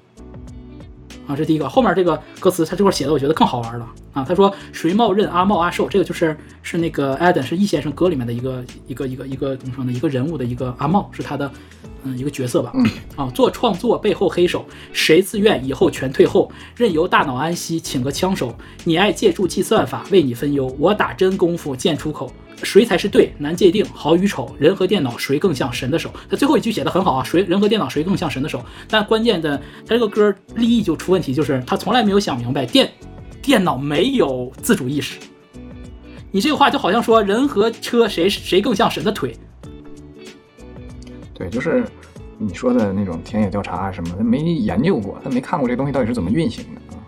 [1.26, 1.68] 啊，这是第一个。
[1.68, 4.24] 后面这个歌词他这块写的，我觉得更好玩了啊。
[4.28, 9.92] 他说谁冒认阿茂阿寿，这个就是是那个 Adam 是易先生歌里面的一个一个一个一个怎么说呢？
[9.92, 11.50] 一个人物的一个阿茂是他的
[12.02, 12.72] 嗯一个角色吧。
[12.74, 18.54] 嗯啊，做创作背后黑手，谁自愿以后全退后，任由大脑安息，请个枪手。
[18.84, 22.30] 你爱借助计算法为你分忧，我打真功夫见出口。
[22.64, 23.32] 谁才是对？
[23.38, 26.10] 难界定，好与丑，人和电脑谁更像神的手？
[26.28, 28.64] 他最后一句写的很好啊，谁人和电脑谁更像神的手？
[28.88, 29.56] 但关键的，
[29.86, 32.90] 他这个歌立意就出问题，就是他从来没有想明白电
[33.42, 35.18] 电脑没有自主意识。
[36.30, 39.36] 你这个话就好像说人和车谁谁更像神的腿，
[41.32, 41.84] 对，就是
[42.38, 46.98] 你说的那种田野调查啊什么，他没研究过，他没看过这东西到底是怎么运行的啊。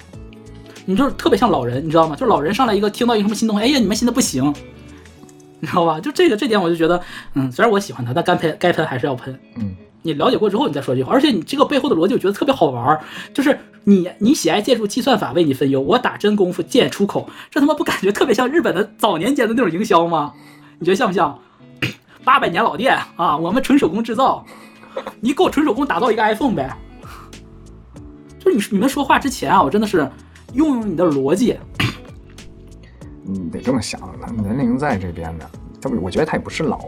[0.85, 2.15] 你就是特别像老人，你知道吗？
[2.15, 4.55] 就是老人上来一个听到一个什么新东西，哎呀，你们新的不行，
[5.61, 5.99] 你知道吧？
[6.01, 7.01] 就这个这点我就觉得，
[7.35, 9.39] 嗯，虽然我喜欢他，但该喷该喷还是要喷。
[9.57, 11.13] 嗯，你了解过之后，你再说这句话。
[11.13, 13.01] 而且你这个背后的逻辑，我觉得特别好玩儿，
[13.33, 20.33] 就是你你喜爱借助计算法为你分忧，我打真功夫见出口，这他妈不感觉特别像日本的早年间的那种营销吗？
[20.79, 21.39] 你觉得像不像？
[22.25, 24.45] 八百年老店啊，我们纯手工制造，
[25.21, 26.77] 你给我纯手工打造一个 iPhone 呗。
[28.41, 29.99] 就是你你们说话之前啊，我真的是
[30.55, 31.57] 用用你的逻辑，
[33.29, 35.51] 你得这么想，他年龄在这边的，
[35.83, 36.79] 他不，我觉得他也不是老，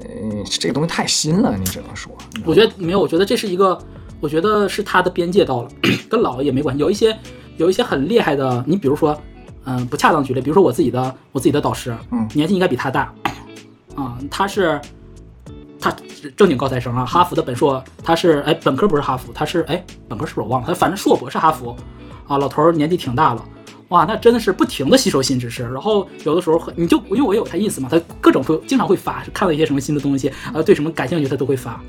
[0.00, 2.12] 呃，这个东西太新了，你只能说。
[2.44, 3.76] 我觉得没有，我觉得这是一个，
[4.20, 5.70] 我觉得是他的边界到了，
[6.08, 6.80] 跟老也没关系。
[6.80, 7.16] 有一些
[7.56, 9.20] 有一些很厉害的，你比如说，
[9.64, 13.12] 嗯、不恰当举例，比如说我自己的我自己的导师，嗯年纪应该比他大，
[13.96, 14.80] 啊、他是
[15.80, 15.94] 他
[16.36, 21.76] 正经高材生啊，哈佛的本硕，他是哎本科不是哈佛，他是哎本科是不是我忘了，他反正硕博是哈佛，
[22.28, 23.44] 啊，老头儿年纪挺大了。
[23.90, 31.82] 哇，那真的是不停的吸收新知识，然后有的时候很你就因为我有他 ins 嘛，他各种会经常会发，看到一些什么新的东西，呃，对什么感兴趣他都会发，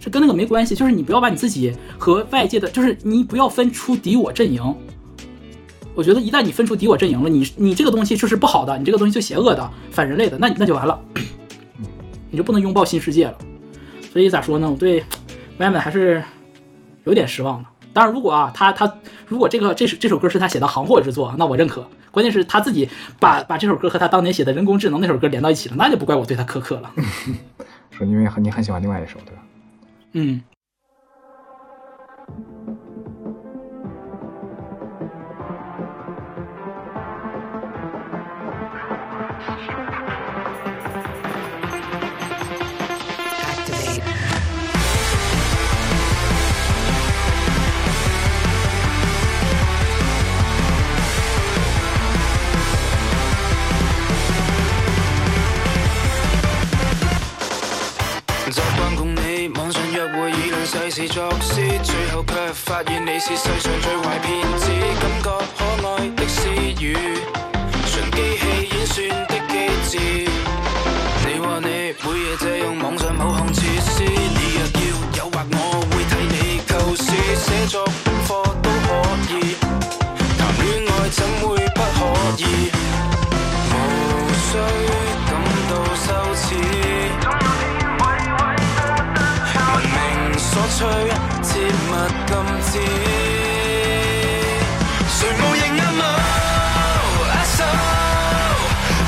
[0.00, 4.62] 这跟那个没关系，就是你不要把你自己和外界的，就是你不要分出敌我阵营。
[5.94, 10.98] 我觉得一旦你分出敌我阵营了，你你这个东西就是不好的，你这个东西就邪恶的、反人类的，那那就完了，
[12.30, 13.36] 你就不能拥抱新世界了。
[14.10, 14.70] 所以咋说呢？
[14.70, 15.04] 我对
[15.58, 16.24] 外面还是
[17.04, 17.68] 有点失望的。
[17.92, 18.92] 当然，如果啊，他他
[19.26, 21.86] 如果这个这首这首歌是他写的行货之作，那我认可。
[22.10, 22.88] 关键是他自己
[23.18, 26.90] 把把这首歌和他当年写的人工智能那首歌连到一起了，那就不怪我对他苛刻了。
[27.90, 29.42] 说因为很你很喜欢另外一首，对吧？
[30.12, 30.42] 嗯。
[61.08, 64.26] 作詩，最後卻發現你是世上最壞騙
[64.58, 66.82] 子，感覺可愛的私語，
[67.86, 69.52] 純機器演算的機
[69.88, 69.98] 智。
[71.26, 71.66] 你話你
[72.02, 74.82] 每夜借用網上某項設施，你若要
[75.16, 75.56] 诱惑我，
[75.90, 77.04] 會替你構思，
[77.36, 78.28] 寫作功课
[78.62, 78.88] 都可
[79.32, 79.34] 以，
[80.38, 81.98] 談戀愛怎會不可
[82.38, 82.70] 以？
[83.72, 83.74] 無
[84.38, 84.50] 需
[85.26, 85.30] 感
[85.68, 86.81] 到羞恥。
[90.82, 90.90] 明所趨，
[91.42, 91.90] 切勿
[92.26, 92.30] 禁
[92.66, 92.74] 止。
[95.08, 96.02] 谁无形暗谋
[97.18, 97.20] 握
[97.54, 97.58] 手，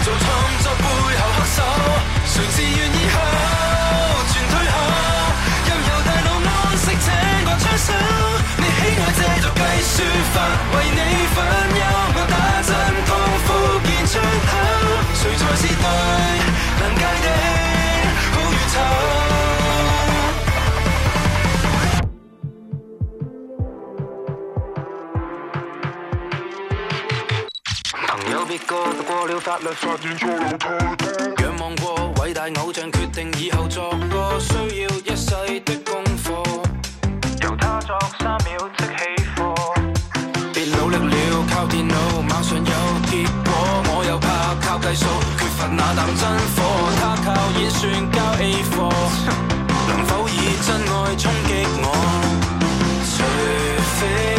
[0.05, 0.23] 做创
[0.63, 0.85] 作背
[1.19, 1.59] 后黑手，
[2.27, 3.17] 谁自愿以后
[4.31, 4.77] 全退后？
[5.67, 7.07] 任由大脑安息请
[7.45, 7.89] 我出手，
[8.57, 9.95] 你喜爱制造计算
[10.33, 10.37] 法，
[28.75, 31.45] 读过了法律，发现错路太多。
[31.45, 36.43] 仰望过伟大偶像，决定以后作歌，需要一世的功课。
[37.43, 39.55] 由他作三秒即起火，
[40.53, 41.95] 别努力了，靠电脑，
[42.29, 42.73] 马上有
[43.07, 43.53] 结果。
[43.95, 45.07] 我又怕靠计数，
[45.39, 46.23] 缺乏那啖真
[46.55, 46.59] 火。
[47.01, 48.91] 他靠演算交 A 货，
[49.89, 50.33] 能否以
[50.67, 51.87] 真爱冲击我？
[53.05, 53.23] 除
[54.01, 54.34] 非。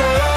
[0.00, 0.29] 神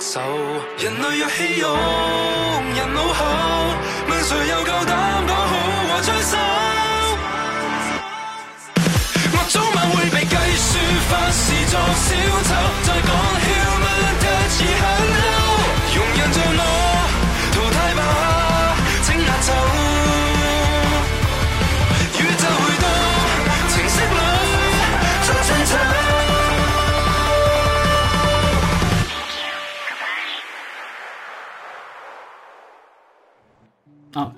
[0.00, 0.20] 手。
[0.78, 1.70] 人类若弃用，
[2.74, 3.24] 人脑后
[4.08, 4.69] 问谁有？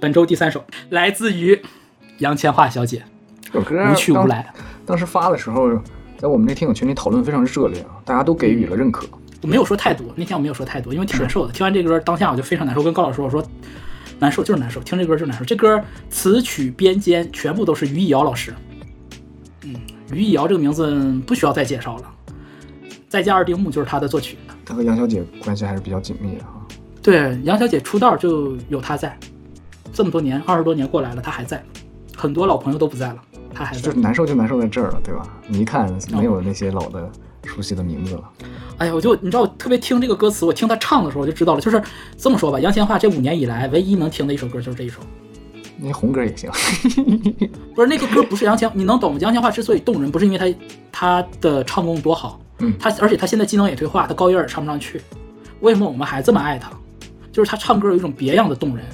[0.03, 1.63] 本周第三首来自于
[2.19, 3.05] 杨千嬅小姐，
[3.41, 4.53] 这首歌无去无来。
[4.85, 5.81] 当时发的时候，
[6.19, 9.07] 在我们那听友群里讨论非常热烈啊，大家都给予了认可。
[9.43, 11.53] 我没有说太多，那天我没有说太多，因为挺难受的。
[11.53, 13.47] 听完这歌，当下我就非常难受，跟高老师说，我说
[14.19, 15.45] 难受就是难受，听这歌就是难受。
[15.45, 15.81] 这歌
[16.11, 18.53] 词曲编监全部都是于艺瑶老师。
[19.63, 19.73] 嗯，
[20.13, 20.93] 于艺瑶这个名字
[21.25, 22.13] 不需要再介绍了，
[23.09, 24.55] 再加二丁目就是他的作曲的。
[24.65, 26.59] 他和杨小姐关系还是比较紧密的啊。
[27.01, 29.17] 对，杨小姐出道就有她在，
[29.93, 31.63] 这么多年，二十多年过来了，他还在，
[32.17, 33.17] 很多老朋友都不在了，
[33.55, 33.93] 他还在就。
[33.93, 35.23] 难受就难受在这儿了，对吧？
[35.47, 37.11] 你一看没有那些老的
[37.45, 38.31] 熟悉的名字了，
[38.79, 41.83] 哎呀，我就你知道，我特别听这个歌词，我听他唱的时候我就知道了，就是
[42.17, 45.01] 这么说吧，杨千嬅这五年以来唯一能听的一首歌就是这一首。
[45.79, 46.49] 那红歌也行。
[47.75, 49.19] 不是那个歌不是杨千，你能懂吗？
[49.21, 50.55] 杨千嬅之所以动人，不是因为她
[50.93, 55.01] 她的唱功多好，嗯她而且她现在技能也退化，她高音儿也唱不上去。
[55.61, 56.71] 为什么我们还这么爱她？
[57.33, 58.85] 就是她唱歌有一种别样的动人，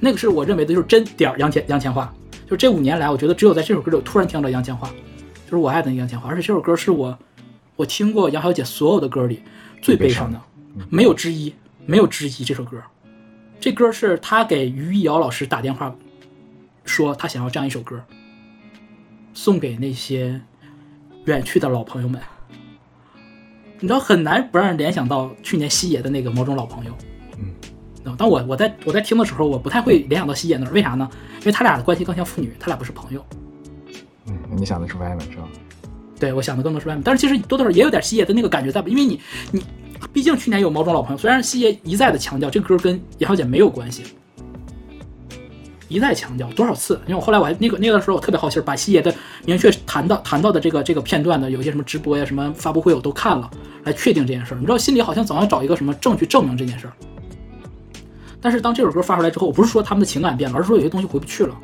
[0.00, 2.08] 那个是我认为的就是真点儿杨千杨千嬅。
[2.46, 4.88] 就这五年来，我觉得只有在这首歌里，我突然听到杨千嬅，
[5.44, 6.26] 就是我爱的杨千嬅。
[6.26, 7.18] 而且这首歌是我
[7.76, 9.42] 我听过杨小姐所有的歌里
[9.82, 10.40] 最悲伤的，
[10.88, 11.52] 没有之一，
[11.84, 12.30] 没有之一。
[12.30, 12.82] 这首歌，
[13.60, 15.94] 这歌是她给于艺瑶老师打电话
[16.84, 18.02] 说她想要这样一首歌，
[19.34, 20.40] 送给那些
[21.26, 22.20] 远去的老朋友们。
[23.80, 26.92] 你知道很难不让人联想到去年西野的那个某种老朋友。
[27.38, 27.54] 嗯，
[28.16, 31.08] 当我我在我在听的时候，我不太会联想到西野那儿，为啥呢？
[31.40, 33.24] 因为他俩的关系更像父女，他俩不是朋友。
[34.26, 35.44] 嗯，你想的是外面是吧？
[36.18, 38.88] 对我想的更多是外面，但是其实多多少少也有点西野的那个感觉在吧？
[38.88, 39.20] 因为你
[39.52, 39.62] 你
[40.12, 44.02] 毕竟去年有某种老朋友，虽然西野一再的强调这个歌跟杨小姐没有关系，
[45.88, 47.00] 一再强调多少次？
[47.06, 53.50] 因为我后来我还那个那个时候我特别好奇，把西野的明确谈到谈到的这个这个片段的有些什么直播呀、什么发布会我都看了，
[53.84, 54.58] 来确定这件事儿。
[54.58, 56.92] 你知道心里好像总要找一个什么证据证明这件事儿。
[58.40, 61.56] 但是当这首歌发出来之后，我不是说他们的情感变了，而是说有些东西回不去了，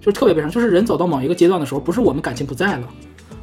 [0.00, 0.50] 就是特别悲伤。
[0.50, 2.88] 就是人走到某一个阶段的时候，不是我们感情不在了，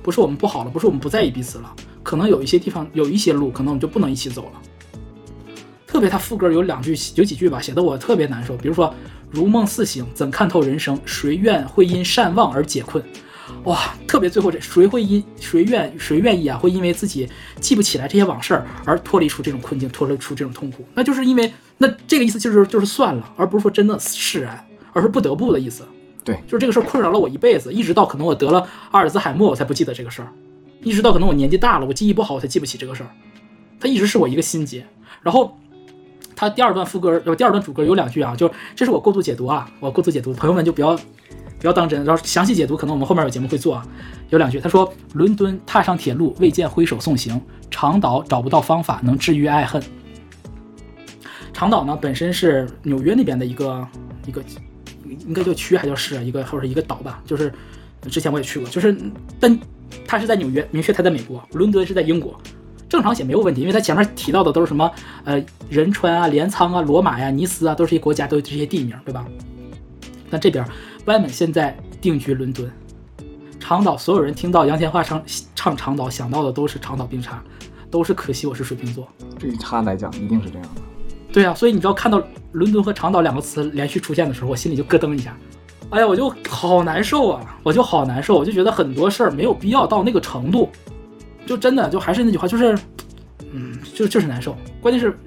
[0.04, 4.62] 不是我们不好了，不是我们不在意彼此了，可能有一些地方有一些路，可能我们就不能一起走了。
[5.88, 8.56] 特别他副歌有两句有几句吧，写的我特别难受。
[8.56, 8.94] 比如说
[9.30, 10.98] “如梦似醒，怎看透人生？
[11.06, 13.04] 谁愿会因善忘而解困？”
[13.66, 16.58] 哇，特别最后这谁会因谁愿谁愿意啊？
[16.58, 20.86] 会因为自己记不起来这些往事而脱离出这种困境，脱离出这种痛苦？
[20.94, 21.52] 那就是因为
[21.82, 24.64] 那这个意思就是就是算了，而不是说真的释然，
[24.94, 25.84] 而是不得不的意思。
[26.24, 30.28] 对，就是这个事儿困扰了我一辈子，一直到可能我得了阿尔兹海默，我才不记得这个事儿；
[30.84, 33.10] 一直到可能我年纪大了，我记忆不好，我才记不起这个事儿。
[33.80, 34.86] 它一直是我一个心结。
[35.24, 35.58] 然后，
[36.36, 40.96] 它第二段副歌，呃，第二段主歌有两句啊，就这是我过度解读啊，我过度解读，朋友们就不要
[41.60, 42.06] 不要当真。
[42.06, 43.84] 然后详细解读，可能我们后面有节目会做啊。
[44.30, 47.40] 有两句，他说：“伦敦踏上铁路，未见挥手送行；
[47.72, 49.82] 长岛找不到方法能治愈爱恨。”
[51.54, 53.88] 长岛呢，本身是纽约那边的一个
[54.26, 54.44] 一个
[55.28, 57.52] 应该叫区还叫市啊，一个或者一个岛吧，就是
[58.10, 58.96] 之前我也去过，就是
[59.40, 59.60] 但
[60.08, 62.40] 它是在纽约，明确它在美国，伦敦是在英国。
[62.90, 64.92] 正常写没有问题，因为它前面提到的都是什么
[65.24, 69.26] 呃仁川啊、镰仓啊、罗马呀、尼斯啊，都是一些国家，都是这些地名，对吧？
[70.30, 70.66] 但这边
[71.06, 72.70] 歪门现在定居伦敦，
[73.62, 75.24] 长岛所有人听到杨千嬅唱
[75.56, 77.42] 唱长岛，想到的都是长岛冰茶，
[77.90, 79.08] 都是可惜我是水瓶座。
[79.40, 80.82] 对于他来讲，一定是这样的。
[81.32, 82.22] 对啊，所以你知道看到
[82.52, 85.38] 伦敦和长岛两个词连续出现的时候，我心里就咯噔一下。
[85.90, 90.70] 哎呀，我就好难受啊，我就好难受，我就觉得很多事儿没有必要到那个程度，
[91.46, 92.78] 就真的就还是那句话，就是，
[93.52, 94.56] 嗯，就就是难受。
[94.82, 95.18] 关键是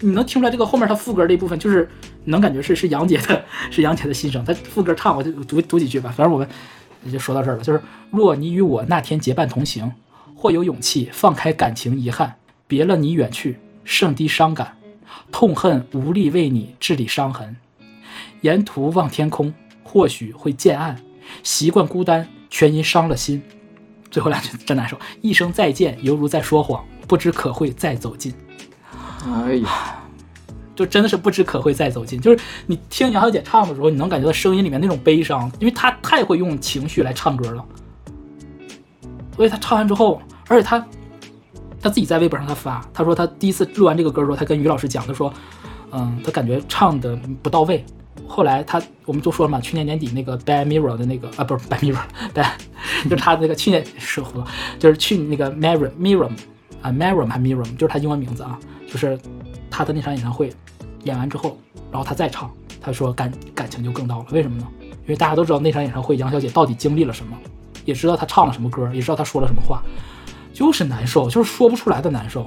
[0.00, 1.88] 你能听出来这个后面他副歌这一部分，就是
[2.24, 4.44] 能感觉是是杨姐的， 是杨姐的心声。
[4.44, 6.48] 他副歌唱我就读读几句吧，反正我们
[7.04, 7.62] 也就说到这儿了。
[7.62, 7.80] 就是
[8.10, 9.90] 若你与我那天结伴同行，
[10.34, 12.34] 或有勇气放开感情遗憾，
[12.66, 14.76] 别了你远去，剩低伤感，
[15.32, 17.56] 痛恨无力为你治理伤痕，
[18.42, 19.52] 沿途望天空。
[19.84, 20.98] 或许会渐暗，
[21.42, 23.42] 习惯孤单，全因伤了心。
[24.10, 28.32] 最后两句真难受，一声再见犹如在说谎，不知可会再走近。
[29.26, 29.98] 哎呀，
[30.74, 32.18] 就真的是不知可会再走近。
[32.18, 37.62] 就是你听杨小姐唱的时候，你能感觉到声音里面那种悲伤，因为她太会用情绪来唱歌了。
[39.36, 40.86] 所以她唱完之后，而且她
[41.82, 45.34] 他自己在微博上他发，他说他第一次录完这个歌之后，他跟于老师讲，他说，
[45.90, 47.84] 嗯，他感觉唱的不到位。
[48.28, 52.52] 后来他，我们都说了嘛，去年年底那个 Bad Mirror 的那个啊，不是 Bad Mirror，Bad，
[53.04, 54.42] 就是他那个去年说糊
[54.78, 56.30] 就是去那个 Mirror Mirror
[56.80, 59.18] 啊，Mirror 还 Mirror，就是他英文名字啊，就是
[59.70, 60.52] 他的那场演唱会
[61.04, 61.58] 演完之后，
[61.90, 64.66] 然后他再唱，他说感感情就更到了，为什么呢？
[65.02, 67.36] 因为大家都知道那场演唱会杨小姐到底经历了什么，
[67.84, 69.82] 也知道她唱了什么歌，也知道她说了什么话，
[70.52, 72.46] 就是难受，就是说不出来的难受，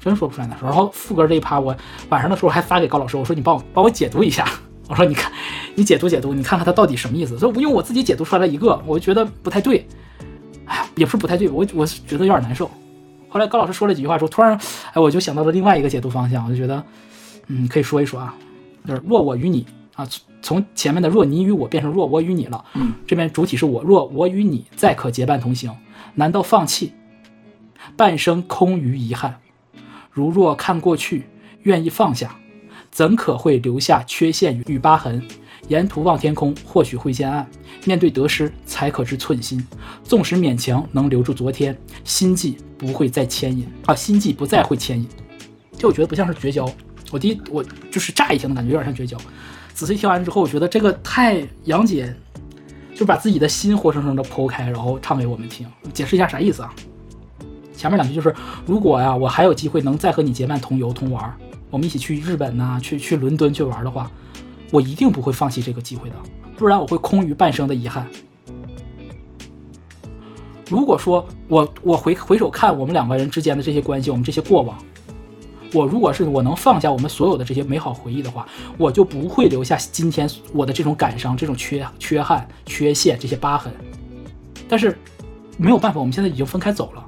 [0.00, 0.66] 真说不出来难受。
[0.66, 1.76] 然后副歌这一趴，我
[2.08, 4.48] 晚上的时候还发给高老师，我说你帮我帮我解读一下。
[4.88, 5.30] 我说你看，
[5.74, 7.38] 你解读解读，你看看他到底什么意思？
[7.38, 9.86] 所以用我自己解读出来了一个，我觉得不太对。
[10.64, 12.70] 哎呀，也不是不太对，我我是觉得有点难受。
[13.28, 14.58] 后来高老师说了几句话，之后突然，
[14.94, 16.82] 哎，我就想到了另外一个解读方向，我就觉得，
[17.48, 18.34] 嗯，可以说一说啊，
[18.86, 20.08] 就是若我与你啊，
[20.40, 22.64] 从前面的若你与我变成若我与你了。
[22.72, 25.70] 嗯，这边主体是我，若我与你再可结伴同行，
[26.14, 26.92] 难道放弃？
[27.96, 29.40] 半生空余遗憾，
[30.10, 31.24] 如若看过去，
[31.62, 32.34] 愿意放下。
[32.90, 35.22] 怎可会留下缺陷与疤痕？
[35.68, 37.46] 沿途望天空，或许会见暗。
[37.84, 39.64] 面对得失，才可知寸心。
[40.02, 43.94] 纵使勉强能留住昨天，心悸不会再牵引啊！
[43.94, 45.06] 心悸不再会牵引。
[45.76, 46.68] 就我觉得不像是绝交。
[47.10, 49.18] 我第一，我就是乍一听的感觉有点像绝交。
[49.74, 52.14] 仔细听完之后，我觉得这个太杨姐，
[52.94, 55.66] 就把自己的心活生生的剖开，然后唱给我们听。
[55.92, 56.74] 解释一下啥意思啊？
[57.78, 58.34] 前面两句就是：
[58.66, 61.32] 如果呀，我还有机会能再和你结伴同游同玩。
[61.70, 64.10] 我们一起去日本呐，去去伦敦去玩的话，
[64.72, 66.16] 我一定不会放弃这个机会的，
[66.56, 68.04] 不然我会空余半生的遗憾。
[70.68, 74.76] 如果说我我回回首看我们两个人之间的这些关系，我们这些过往，
[75.72, 78.44] 我如果是我能放下我们所有的这些美好回忆的话，
[78.76, 83.72] 我就不会留下今天我的这种感伤、这种缺缺憾、缺陷这些疤痕。
[84.68, 84.98] 但是
[85.56, 87.06] 没有办法，我们现在已经分开走了。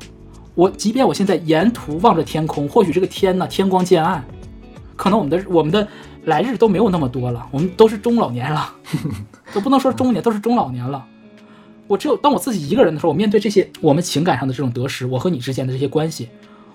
[0.55, 4.25] 我即便我现在沿途望着天空，或许这个天呢天光渐暗。
[4.97, 5.87] 可能我们的我们的
[6.25, 8.71] 来日都没有那么多了，我们都是中老年了，
[9.55, 11.07] 都不能说中年，都是中老年了。
[11.87, 16.29] 我只有当我自己一个人的时候，我面对这些我们情感上的这种得失，我和你之间的这些关系，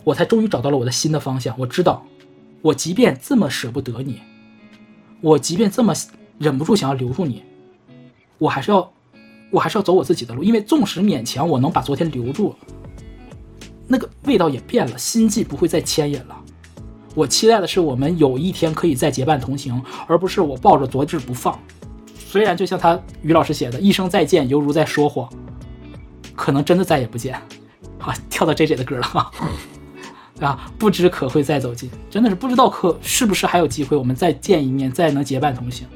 [0.04, 1.56] 我才终于找到了我的新的方向。
[1.58, 2.04] 我知道，
[2.62, 4.20] 我即便这么舍不得你，
[5.22, 5.94] 我即便这么
[6.40, 7.44] 忍不住想要留住你，
[8.40, 8.92] 我还是要，
[9.52, 10.44] 我还是要走我自己的路。
[10.44, 12.56] 因为纵使勉强我能把昨天留住，
[13.88, 16.36] 那个味道也变了，心悸不会再牵引了。
[17.14, 21.58] 我期待的是，我们有一天可以再结伴同行，而不是我抱着昨日不放。
[22.18, 25.30] 虽然就像他于老师写的，一声再见犹如在说谎，
[26.36, 27.34] 可能真的再也不见。
[28.00, 29.32] 啊，跳到 J J 的歌了，
[30.42, 35.88] 啊，不知可会再走近，真的是不知道可是不是还有机会我们再见一面，再能结伴同行，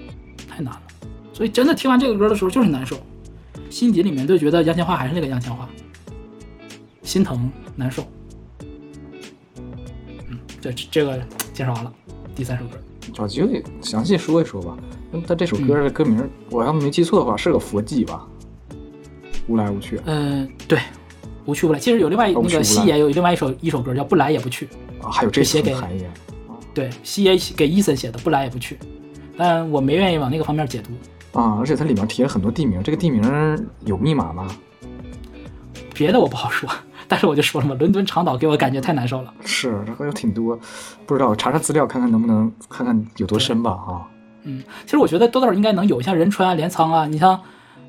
[0.47, 0.81] 太难了。
[1.33, 2.97] 所以真的听完这个歌的时候就是难受，
[3.69, 5.57] 心底里面就觉得杨千嬅还是那个杨千嬅，
[7.09, 8.03] 心疼难受。
[10.29, 11.19] 嗯这这个
[11.51, 11.91] 介绍完了，
[12.35, 12.77] 第三首歌，
[13.11, 14.77] 找机会详细说一说吧。
[15.09, 18.27] 那他这首歌的歌名，我要没记错的话，是个佛记吧？
[19.47, 19.99] 无来无去。
[20.05, 20.77] 嗯，对，
[21.47, 21.79] 无去无来。
[21.79, 24.69] 其实有另外那个西野有另外一首一首歌叫不来也不去
[25.01, 25.75] 啊，还有这写给
[26.75, 28.77] 对西野给伊森写的不来也不去，
[29.35, 31.57] 但我没愿意往那个方面解读啊。
[31.59, 34.47] 而且它里面提了很多地名，这个地名有密码吗？
[35.95, 36.69] 别的我不好说。
[37.09, 39.33] 但是我就说了嘛，伦敦长岛给我感觉太难受了。
[39.43, 40.57] 是，然后有挺多，
[41.05, 44.07] 不知道查查资料看看能不能看看有多深吧，哈。
[44.43, 47.37] 嗯，其实我觉得多少应该能有，像仁川啊、镰仓啊，你像，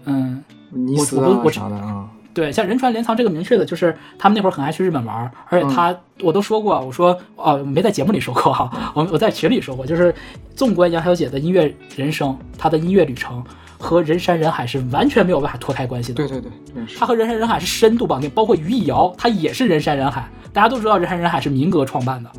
[0.06, 2.08] 嗯，尼斯啊啥的啊。
[2.32, 10.14] 对，像仁川、镰仓这个明确的就是他们那会儿很爱去日本玩，而且他我都说过，我说哦没在节目里说过哈，我我在群里说过，就是
[10.54, 13.44] 纵观杨小姐的音乐人生，她的音乐旅程。
[13.80, 16.16] 和人山人海是完全没有办法脱开关系的。
[16.16, 20.28] 对对对，真是它和人山人海是深度绑定，包括余艺瑶，他也是人山人海。
[20.52, 22.30] 大家都知道人山人海是民革创办的，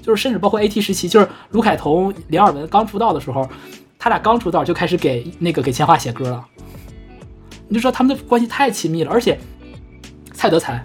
[0.00, 3.48] 就是甚至包括 AT 时期，就是卢凯彤、林尔文刚出道的时候，
[3.98, 6.46] 他俩刚出道就开始给那个给千华写歌了。
[7.68, 9.38] 你就说他们的关系太亲密了，而且
[10.32, 10.84] 蔡德才，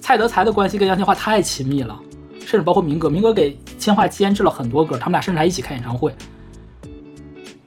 [0.00, 2.00] 蔡德才的关系跟杨千嬅太亲密了，
[2.40, 6.14] 甚至包括民歌，民歌给千嬅监制了很多歌，他们俩甚至还一起开演唱会。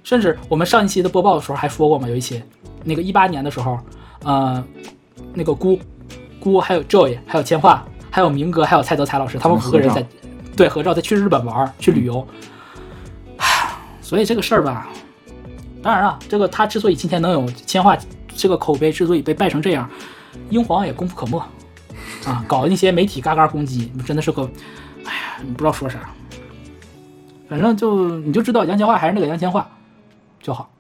[0.07, 2.41] 甚至我们上一期的播报的时候还说过嘛，有一期
[2.85, 3.77] 那个一八年的时候，
[4.23, 4.63] 呃，
[5.33, 5.77] 那个姑
[6.39, 10.07] 姑还有 Joy 还有千画还有明哥还有蔡德才老师，他们五个人在
[10.55, 12.25] 对合照，在去日本玩去旅游。
[13.99, 14.87] 所以这个事儿吧，
[15.83, 17.97] 当然了，这个他之所以今天能有千画
[18.33, 19.89] 这个口碑，之所以被败成这样，
[20.49, 21.37] 英皇也功不可没
[22.25, 24.49] 啊，搞那些媒体嘎嘎攻击，真的是个，
[25.03, 25.99] 哎呀，你不知道说啥。
[27.49, 29.61] 反正就你就知道杨千嬅还是那个杨千嬅
[30.39, 30.76] 就好。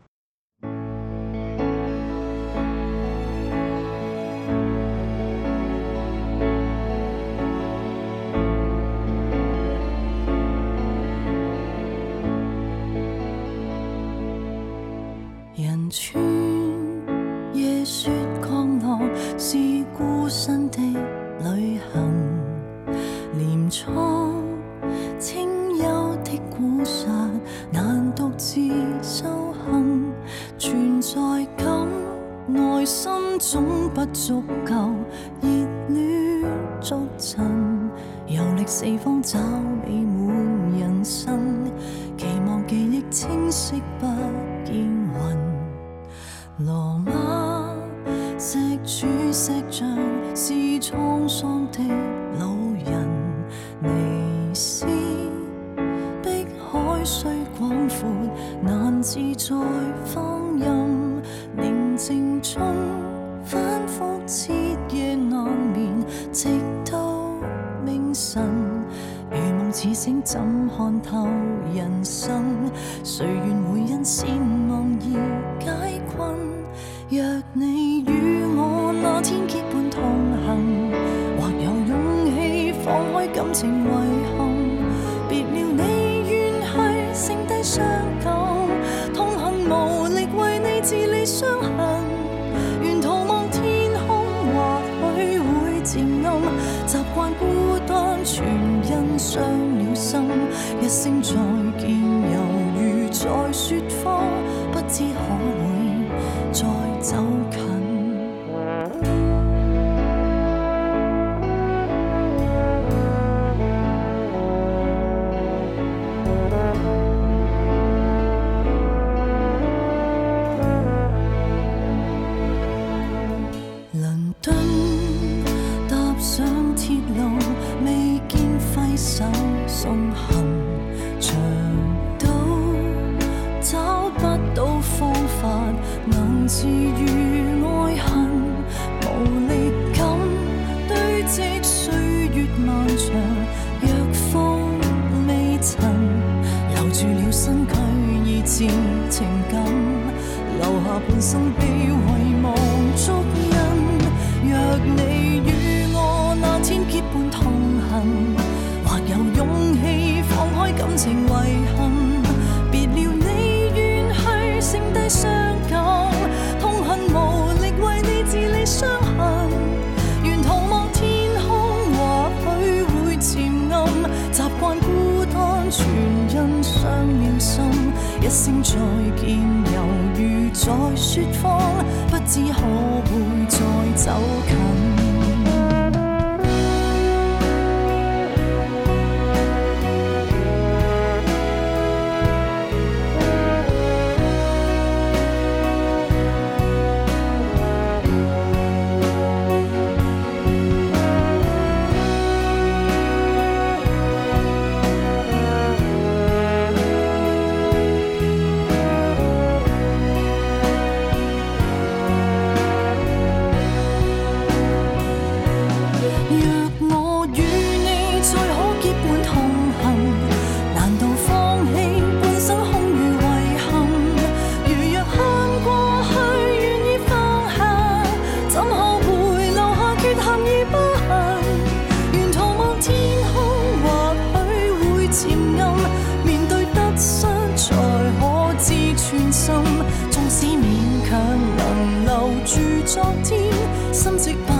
[242.05, 243.51] 留住昨天，
[243.93, 244.53] 心迹不再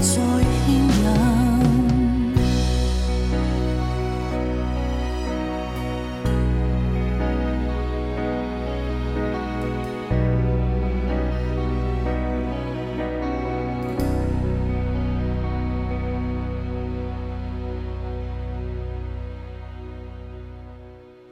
[0.00, 0.22] 牵
[0.68, 0.86] 引。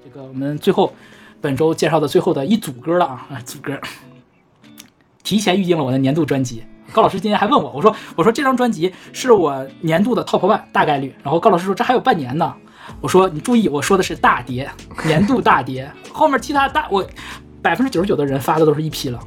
[0.03, 0.92] 这个，我们最后。
[1.40, 3.78] 本周介绍的最后的一组歌了啊，组歌，
[5.24, 6.62] 提前预定了我的年度专辑。
[6.92, 11.12] 高老师今天还问我，我说我说这张专辑是我年度的 top one 大概率。
[11.24, 12.54] 然后高老师说这还有半年呢。
[13.00, 14.70] 我说你注意，我说的是大碟，
[15.04, 17.04] 年度大碟，后面其他大我
[17.62, 19.18] 百分之九十九的人发的都是一批了。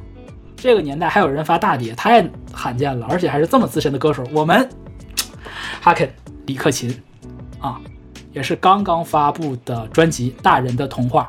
[0.56, 4.24] 这个年代还有人发大碟，太罕见了，而且还是这么资深的歌手。
[4.32, 4.68] 我们
[5.80, 6.08] 哈肯
[6.46, 6.96] 李克勤
[7.58, 7.80] 啊，
[8.32, 11.28] 也是刚刚发布的专辑《大人的童话》，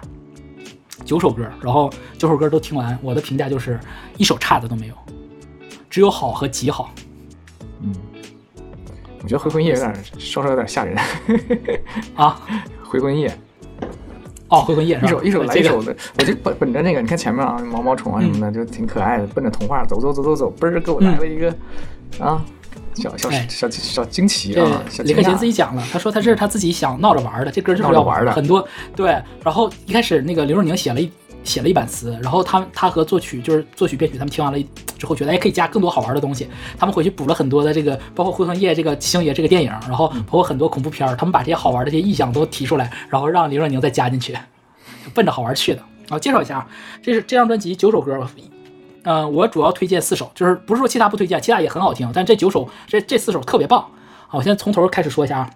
[1.10, 1.90] 九首歌，然后
[2.20, 3.80] 九首歌都听完，我的评价就是
[4.16, 4.94] 一首差的都没有，
[5.90, 6.92] 只有好和极好。
[7.82, 7.92] 嗯，
[9.24, 10.96] 我觉得回魂夜有点稍稍有点吓人。
[12.14, 12.40] 啊。
[12.84, 13.36] 回魂夜，
[14.50, 21.56] 哦，回魂夜，一首一首来这个一首的，我就本本着那个，你看前面啊，毛毛虫啊什么的，就挺可爱的，奔着童话走走走走走，嘣儿给我来了一个
[22.20, 22.46] 啊，
[23.02, 25.46] 小小哎小小惊奇啊，小惊李克勤自。
[25.46, 29.10] 己讲了，他说他这是他自己想闹着玩的，这歌就是要玩的很多对。
[29.44, 31.12] 然后一开始那个刘若宁写了一
[31.44, 34.60] 写了一版词，然后他他和作曲就是作曲编曲他们听完了
[34.98, 36.48] 之后，觉得哎可以加更多好玩的东西，
[36.78, 44.38] 他们回去补了很多的这个，包括《回魂夜》这个星爷这个电影，然后包括很多恐怖片，他们把这些好玩的这些意象都提出来，然后让林若宁再加进去，
[45.16, 45.82] 奔着好玩去的。
[46.02, 46.68] 然后介绍一下啊，
[47.02, 48.28] 这是这张专辑九首歌，
[49.04, 53.80] 呃，我主要推荐四首，就是不是说其他不推荐，其他也很好听，但这九首这这四首特别棒。
[54.28, 55.50] 好，我先从头开始说一下啊。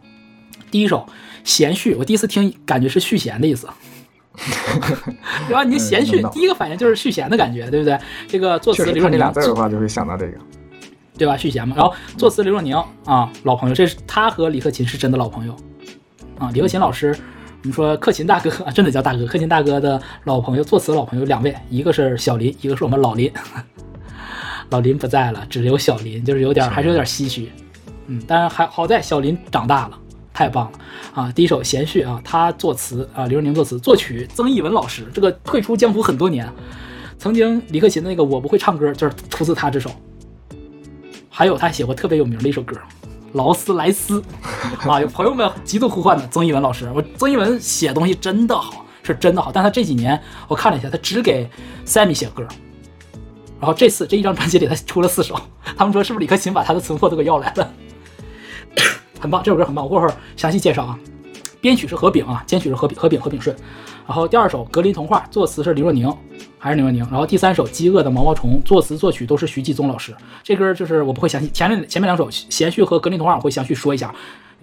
[0.72, 1.08] 第一首
[1.44, 3.68] 弦序，我第一次听感觉是续弦的意思，
[5.48, 5.64] 对吧？
[5.64, 8.00] 你弦序嗯第一个反应就是续弦的感觉，对不对？
[8.28, 10.38] 这个作词刘若宁俩字的话，就会想到这个。
[11.16, 11.38] 对吧？
[11.38, 11.76] 续弦嘛。
[11.76, 12.76] 然后作词刘若宁
[13.06, 15.56] 啊，老朋友，这是他和李克勤是真的老朋友
[16.40, 16.50] 啊。
[16.52, 17.16] 李克勤老师，
[17.64, 23.32] 我们说克勤大哥啊，真的叫大哥，克勤大哥的老朋友，作词老朋友两位，一个是小林，一个是我们老林。
[24.70, 27.50] 老林不在了，只留小林，就是有点还是有点唏嘘。
[28.08, 29.98] 嗯，当然还好在小林长大了，
[30.34, 30.80] 太棒了
[31.14, 31.32] 啊！
[31.32, 36.46] 第一首贤序啊，他作词啊，刘若宁作词，作曲曾轶文老师，这个退出江湖很多年，
[37.18, 39.90] 曾经李克勤的那个我不会唱歌就是出自他之手。
[41.30, 42.76] 还有他写过特别有名的一首歌
[43.34, 44.24] 《劳斯莱斯》
[44.90, 46.90] 啊，有朋友们极度呼唤的曾轶文老师。
[46.94, 51.50] 我曾轶文写东西真的好，是真的好，但他这几年我看了一下，他只给
[51.86, 52.46] Sammy 写歌。
[53.60, 55.40] 然后这次这一张专辑里，他出了四首，
[55.78, 57.74] 他们说是不是李克勤把他的存货都给要来了？
[59.20, 61.00] 很棒，这首歌很棒，我过会儿详细介绍啊。
[61.62, 63.56] 编曲是何炳啊，监曲是何炳何炳何炳顺。
[64.06, 66.14] 然后第二首《格林童话》，作词是李若宁，
[66.60, 67.00] 还是李若宁。
[67.10, 70.14] 然后第三首《饥饿的毛毛虫》，作词作曲都是徐继宗老师。
[70.44, 74.14] 这歌就是我不会详细，前面前面两首贤序和格林童话我会详细说一下。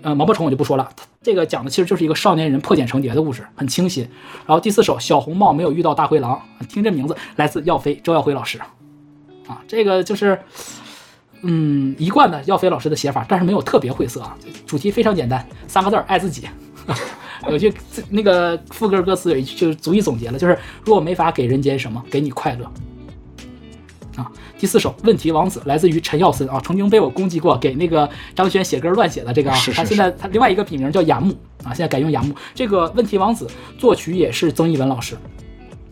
[0.02, 0.88] 呃，毛毛虫我就不说了，
[1.22, 4.02] 这个讲的其实就是一个少年人破茧成蝶的故事，很清新。
[4.46, 8.58] 然后第四首《小红帽没有遇到大灰狼》，听这名字来自耀飞周耀辉老师，
[9.46, 10.38] 啊，这个就是。
[11.42, 14.36] 嗯，一贯的耀飞老师的写法，但是没有特别晦涩啊。
[14.66, 16.46] 主题非常简单，三个字儿：爱自己。
[17.48, 17.72] 有句
[18.10, 22.64] 那个副歌歌词有一句就是足以总结了，就是若没法给人间什么，给你快乐。
[24.16, 31.32] 啊，第四首《问题王子》来自于陈耀森啊，曾经被我攻击过，给那个张轩写歌乱写的这个啊，他现在他另外一个笔名叫雅木
[31.64, 32.34] 啊，现在改用雅木。
[32.54, 33.46] 这个《问题王子》
[33.80, 35.16] 作曲也是曾轶文老师。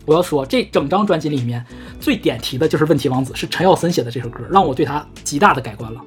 [0.05, 1.65] 我要说，这整张专辑里面
[1.99, 6.01] 最点题的就是《问题王子》，是陈耀森写的这首歌，让我对他极大的改观了。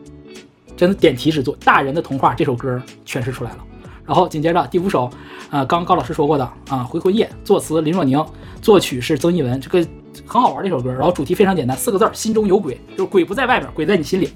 [0.76, 3.58] 真的点题之作，《大人的童话》这首歌诠释出来了。
[4.04, 5.10] 然后紧接着第五首，
[5.50, 8.24] 呃，刚高老师说过的啊，《回魂夜》，作词林若宁，
[8.60, 9.86] 作曲是曾轶文，这个
[10.26, 10.92] 很好玩的一首歌。
[10.92, 14.30] 然后主题非常简单，四个字儿：心中有鬼，就是鬼不在外边，鬼在你心里。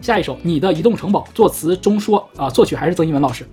[0.00, 3.46] 下一首《你的移动城堡》，作词钟说啊，作曲还是曾轶文老师。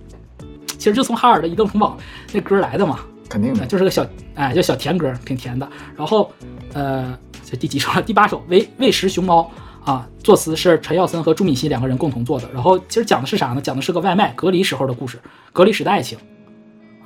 [0.78, 1.98] 其实就从哈尔的《移动城堡》
[2.32, 5.68] 那歌来的嘛，肯定的，就是个小哎叫小甜歌，挺甜的。
[5.94, 6.32] 然后
[6.72, 8.00] 呃，这第几首了？
[8.00, 9.42] 第八首《喂喂食熊猫》
[9.88, 12.46] 啊，作词是陈耀森和朱敏熙两个人共同做的。
[12.52, 13.60] 然后其实讲的是啥呢？
[13.62, 15.18] 讲的是个外卖隔离时候的故事，
[15.50, 16.18] 隔离时的爱情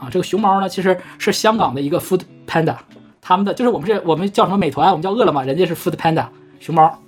[0.00, 0.08] 啊。
[0.10, 2.74] 这个熊猫呢，其实是香港的一个 Food Panda，
[3.20, 6.26] 他们的就是我们是我们叫什么美团，我们叫饿了么，人家是 Food Panda
[6.58, 6.98] 熊猫，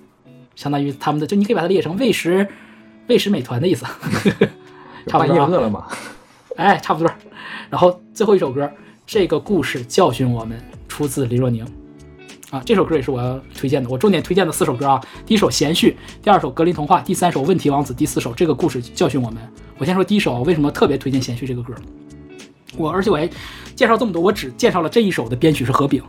[0.54, 2.46] 相当于他们的，就你可以把它理解成喂食
[3.08, 3.84] 喂食美团的意思，
[5.08, 5.48] 差不多啊。
[5.50, 5.84] 饿了么？
[6.54, 7.12] 哎，差不多。
[7.68, 8.70] 然后最后一首歌，
[9.04, 10.56] 这个故事教训我们，
[10.86, 11.66] 出自李若宁。
[12.54, 15.00] 啊，这首歌也是我要推荐的，我重点推荐的四首歌啊。
[15.26, 19.42] 第一首《弦序》，第二首《格林童话》，第三首《问题王子》，第四首《这个故事教训我们》。
[19.76, 21.74] 我先说第一首，为什么特别推荐《弦序》这个歌？
[22.76, 23.28] 我而且我还
[23.74, 26.00] 介绍这么多，我只介绍了这一首的编曲是何炳。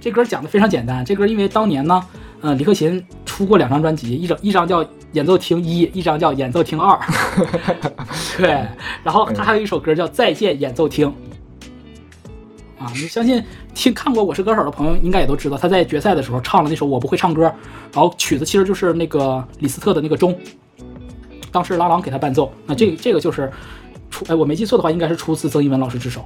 [0.00, 2.00] 这歌讲的非常简单，这歌因为当年呢，
[2.40, 6.96] 呃，李克勤出过两张专辑，一张一张叫《演奏厅一》，一张叫《演奏厅二》。
[8.38, 8.64] 对，
[9.02, 11.08] 然后他还有一首歌叫《再见演奏厅》。
[12.84, 13.42] 啊，你相信
[13.74, 17.46] 听看过《我是歌手》的朋友应该也都知道，他在决赛的时候唱了那首《我不会唱歌》，
[17.94, 20.38] 然后曲子其实就是那个李斯特的那个钟，
[21.50, 22.52] 当时郎朗给他伴奏。
[22.66, 23.50] 那这这个就是
[24.10, 26.22] 出，哎，我没记错的话，应该是出自曾轶文老师之手。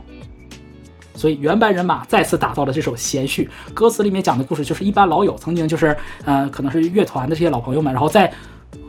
[1.15, 3.49] 所以原班人马再次打造了这首《弦序》。
[3.73, 8.33] 歌词里面讲的故事就是一般老友曾经就是呃可能是乐团的这些老朋友们，然后再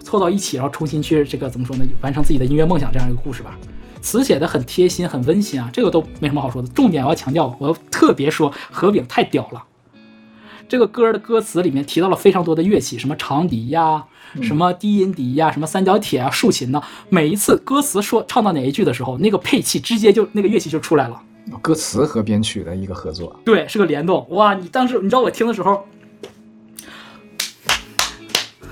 [0.04, 3.56] 凑到一起，然后重新去这个怎么说呢，完成自己的音乐梦想这样一个故事吧。
[4.02, 6.68] 词写的很贴心，很温馨啊，这个都没什么好说的。
[6.70, 9.64] 重点我要强调，我要特别说何炳太屌了。
[10.68, 14.06] 这个歌的歌词里面提到了非常多的乐器，什么长笛呀，
[14.42, 16.82] 什么低音笛呀，什么三角铁啊、竖琴呢。
[17.10, 21.20] 每一次歌词说唱到哪一句的时候，那个配器直接就那个乐器就出来了。
[21.64, 24.28] 歌词和编曲的一个合作，对，是个联动。
[24.30, 25.84] 哇，你当时你知道我听的时候，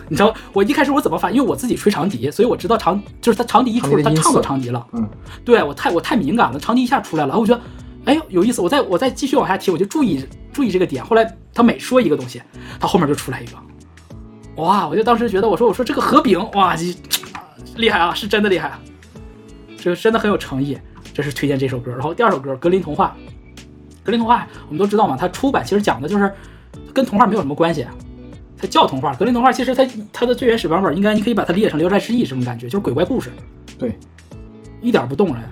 [0.09, 1.37] 你知道我一开始我怎么反应？
[1.37, 4.85] 因为我自己吹长笛，所以我知道长就是他长笛一出，他唱到长笛了。
[4.93, 5.07] 嗯，
[5.43, 7.61] 对我太我太敏感了，长笛一下出来了，我觉得
[8.05, 8.61] 哎呦有意思。
[8.61, 11.03] 我再我再继续往下听，我就注意注意这个点。
[11.03, 12.41] 后来他每说一个东西，
[12.79, 14.87] 他后面就出来一个，哇！
[14.87, 16.83] 我就当时觉得我说我说这个何饼哇，这
[17.75, 18.71] 厉害啊，是真的厉害，
[19.77, 20.77] 这个真的很有诚意。
[21.13, 23.15] 这是推荐这首歌，然后第二首歌《格林童话》。
[24.03, 26.31] 格林童话我们都知道嘛，它出版其实讲的就是
[26.93, 27.85] 跟童话没有什么关系，
[28.59, 29.13] 它叫童话。
[29.13, 33.31] 格林童话其实它它的最原始版本应该你可以把它理解成《聊斋志异》这种感觉，就是鬼怪故事。
[33.77, 33.97] 对，
[34.81, 35.43] 一点不动人。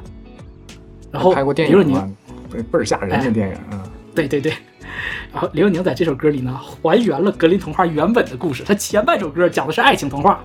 [1.11, 2.11] 然后拍过电影吗？
[2.51, 3.83] 倍倍儿吓人的电影啊！
[4.13, 4.53] 对对对。
[5.31, 8.63] 然后林佑宁在这首歌里呢，还原了格林童话原本的故事。
[8.63, 10.43] 他前半首歌讲的是爱情童话，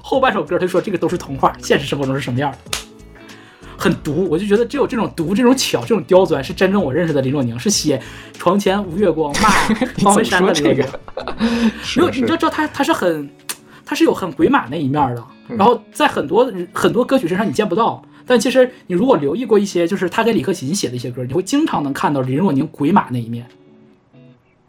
[0.00, 2.58] 后半首歌他说这个都是童话，现实生活中是什么样的？
[3.86, 8.02] 很毒，我就觉得只有这种毒、这种巧、这种刁钻，是真正我认识的林若宁，是写
[8.34, 9.48] “床前无月光，骂
[10.02, 10.84] 方文山”的林若宁。
[11.96, 13.30] 没有，你就知道他他是很，
[13.84, 15.24] 他是有很鬼马那一面的。
[15.48, 23.46] 然后在很多很多歌曲身上你见不到，但其实你如果留意过一些，就是他给李克勤写的一些歌，你会经常能看到林若宁鬼马那一面。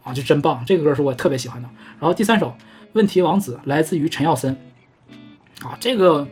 [0.03, 0.63] 啊，就真棒！
[0.65, 1.67] 这个歌是我特别喜欢的。
[1.99, 2.47] 然后第三首
[2.93, 4.55] 《问题王子》来自于陈耀森。
[5.63, 6.25] 啊，这个，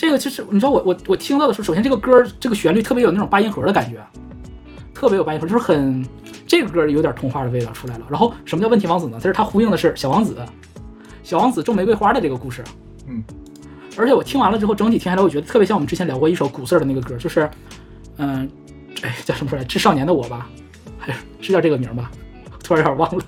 [0.00, 4.02] 这个其实你知道，我我我听到的时候，首先这个歌这个旋律特别有那种八音盒的感觉，
[4.94, 6.02] 特别有八音盒，就是很
[6.46, 8.06] 这个歌有点童话的味道出来了。
[8.08, 9.18] 然后什么叫问题王子呢？
[9.18, 10.34] 其实它呼应的是小王子，
[11.22, 12.64] 小王子种玫瑰花的这个故事。
[13.08, 13.22] 嗯，
[13.94, 17.50] 而且我听完了之后，整体听下来，我觉得特别像我们之前聊过一首古色的那个歌，就是
[18.16, 18.50] 嗯，
[19.02, 19.62] 哎，叫什么来？
[19.64, 20.48] 致少年的我吧，
[20.98, 22.10] 还是是叫这个名吧？
[22.64, 23.22] 突然有点忘了，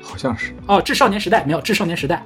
[0.00, 2.24] 好像是哦，《致少年时代》没有，《致少年时代》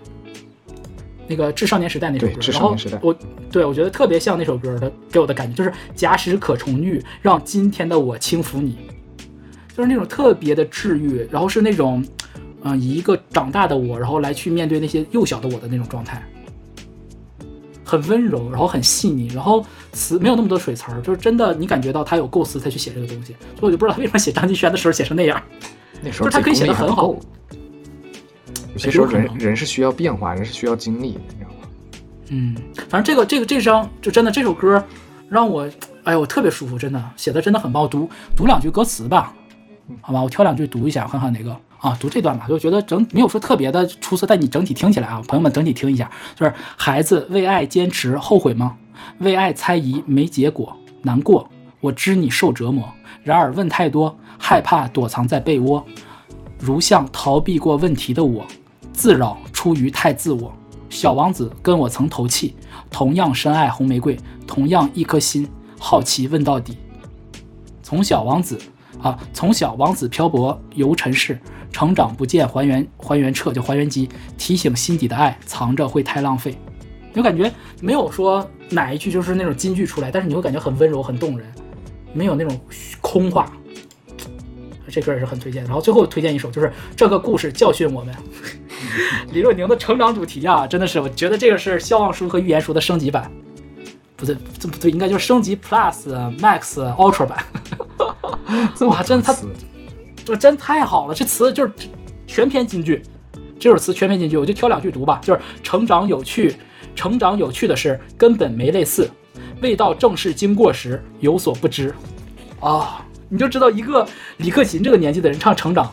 [1.31, 3.17] 那个《致少年时代》那首歌，然后我
[3.53, 8.77] 对我觉得特别像那首歌的给我的感觉，就是假使可重遇，让今天的我轻抚你，
[9.77, 12.05] 就是那种特别的治愈，然后是那种
[12.65, 16.21] 嗯，以一个长大的我，然后来去面对那些幼小的我的那种状态，
[17.85, 25.41] 很温柔，然后很细腻，然后词没有那么多水词儿，就是真的你感觉到他有构思才去写这个东西，所以我就不知道他为什么写张敬轩的时候写成那样。
[26.03, 27.15] 那时候他可以写的很好，
[28.73, 31.69] 有些时候人人是需要变化，人是需要经历，你知道吗？
[32.29, 32.55] 嗯，
[32.89, 34.83] 反正这个这个这张就真的这首歌
[35.29, 35.69] 让我
[36.05, 37.89] 哎呦我特别舒服，真的写的真的很棒。
[37.89, 39.35] 读读两句歌词吧，
[40.01, 41.97] 好吧，我挑两句读一下，看看哪个啊？
[42.01, 48.77] 读这段吧，就觉得整没有说特别的出色，但你整体听起来啊，朋友们整体听一下，就是孩子为爱坚持后悔吗？
[49.19, 51.49] 为爱猜疑没结果难过，
[51.81, 52.89] 我知你受折磨，
[53.25, 54.17] 然而问太多。
[54.43, 55.85] 害怕躲藏在被窝，
[56.59, 58.47] 如像逃避过问题的我，
[58.93, 60.53] 自扰出于太自我。
[60.89, 62.55] 小王子跟我曾投契，
[62.91, 65.49] 同样深爱红玫瑰，同样一颗心，
[65.79, 66.77] 好奇问到底。
[67.83, 68.59] 从小王子
[69.01, 71.39] 啊，从小王子漂泊游尘世，
[71.71, 76.57] 成长不见还原还原册就还原机，提醒心底的爱藏着会太浪费。
[77.15, 81.47] 就感觉没有说哪一句就是那种金句出来，但是你会感觉很温柔很动人，
[82.13, 82.61] 没有那种
[83.01, 83.53] 空话。
[84.89, 88.13] 这歌也是很推荐，然后最后推荐一首，就是这个故事教训我们，
[89.33, 93.31] 李若宁的成长主题啊，真的是，我觉得这个是肖望书和预言书的升级版，
[94.17, 96.09] 不对，这不对，应该就是升级 Plus、
[96.39, 97.45] Max、Ultra 版。
[98.81, 99.37] 哇，真的他，
[100.25, 101.73] 这真太好了，这词就是
[102.27, 103.03] 全篇金句，
[103.59, 106.57] 这首词全篇金句，我就挑两句读吧，就是成长有趣，
[106.95, 109.11] 成长有趣的是根本没类似，
[109.61, 111.95] 未到正式经过时有所不知，
[112.61, 113.05] 啊。
[113.33, 114.05] 你就知道一个
[114.39, 115.89] 李克勤这个年纪的人唱成长，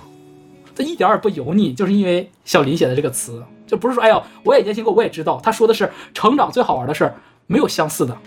[0.77, 5.39] 他一点也不油腻，就是因为小林写的这个词，就不是说哎呦我也年轻过，我也知道。
[5.41, 7.15] 他说的是成长最好玩的事儿，
[7.47, 8.17] 没有相似的。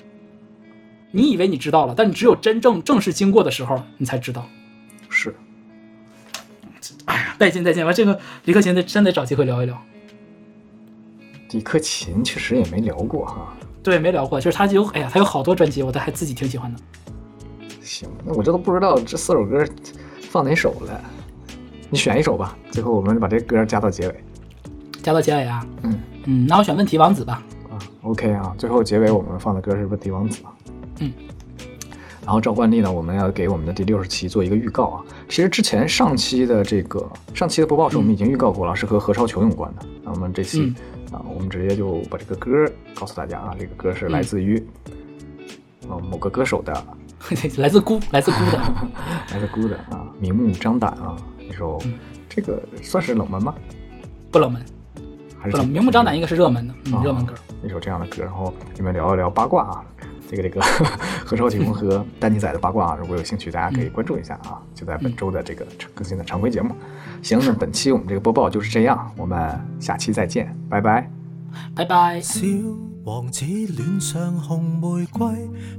[1.12, 4.46] 你以为你知道了，但你只有真正正式经过的时候，你才知道。
[5.08, 5.34] 是。
[7.04, 7.84] 哎呀，带劲带劲！
[7.84, 9.80] 完这个李克勤得真得找机会聊一聊。
[11.50, 13.56] 李克勤确实也没聊过哈。
[13.82, 16.80] 对，没聊过，就是他有哎呀，他有好多专辑，我都还自己挺喜欢的。
[17.82, 19.64] 行，那我这都不知道这四首歌
[20.30, 21.00] 放哪首了，
[21.90, 22.56] 你选一首吧。
[22.70, 24.24] 最后我们把这歌加到结尾，
[25.02, 25.66] 加到结尾啊。
[25.82, 27.42] 嗯嗯，那我选《问题王子》吧。
[27.68, 28.54] 啊，OK 啊。
[28.56, 30.40] 最后结尾我们放的歌是《问题王子》。
[31.00, 31.12] 嗯。
[32.24, 35.02] 然后照惯例呢，我们要给我们的第六十期做一个预告啊。
[35.28, 37.04] 其实之前上期的这个
[37.34, 39.86] 上期的播报是我们已经预告过了，是和何超琼有关的。
[40.04, 40.72] 那我们这期、
[41.10, 44.62] 啊，我们直接就把这个歌告诉大家啊，这个歌是来自于
[45.88, 46.72] 啊、某个歌手的，
[47.56, 48.60] 来自孤，来自孤的，
[49.32, 51.16] 来自孤的啊，明目张胆啊，
[51.50, 51.82] 一首、
[52.28, 53.52] 这个算是冷门吗？
[54.30, 54.62] 不冷门，
[54.94, 57.34] 不冷门，还是冷明目张胆应该是热门的，嗯，啊热门歌。
[57.64, 59.84] 一首这样的歌，然后你们聊一聊八卦啊，
[60.30, 60.60] 这个这个
[61.24, 66.74] 何超琼和丹尼仔的八卦啊，如果有兴趣，大家可以关注一下啊，就在本周的这个更新的常规节目。
[67.20, 71.10] 行，那本期我们这个播报就是这样，我们下期再见，拜拜。
[71.74, 72.20] 拜拜。
[73.10, 75.26] 王子戀上紅玫瑰，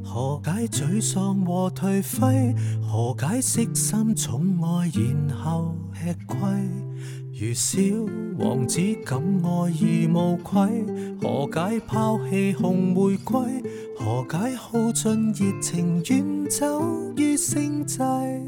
[0.03, 2.53] 何解沮喪和颓废？
[2.85, 6.67] 何解悉心寵愛然後吃虧？
[7.31, 7.79] 如小
[8.37, 10.85] 王子敢愛而無愧，
[11.21, 13.63] 何解拋棄紅玫瑰？
[13.97, 16.83] 何解耗盡熱情遠走
[17.15, 18.41] 於星際？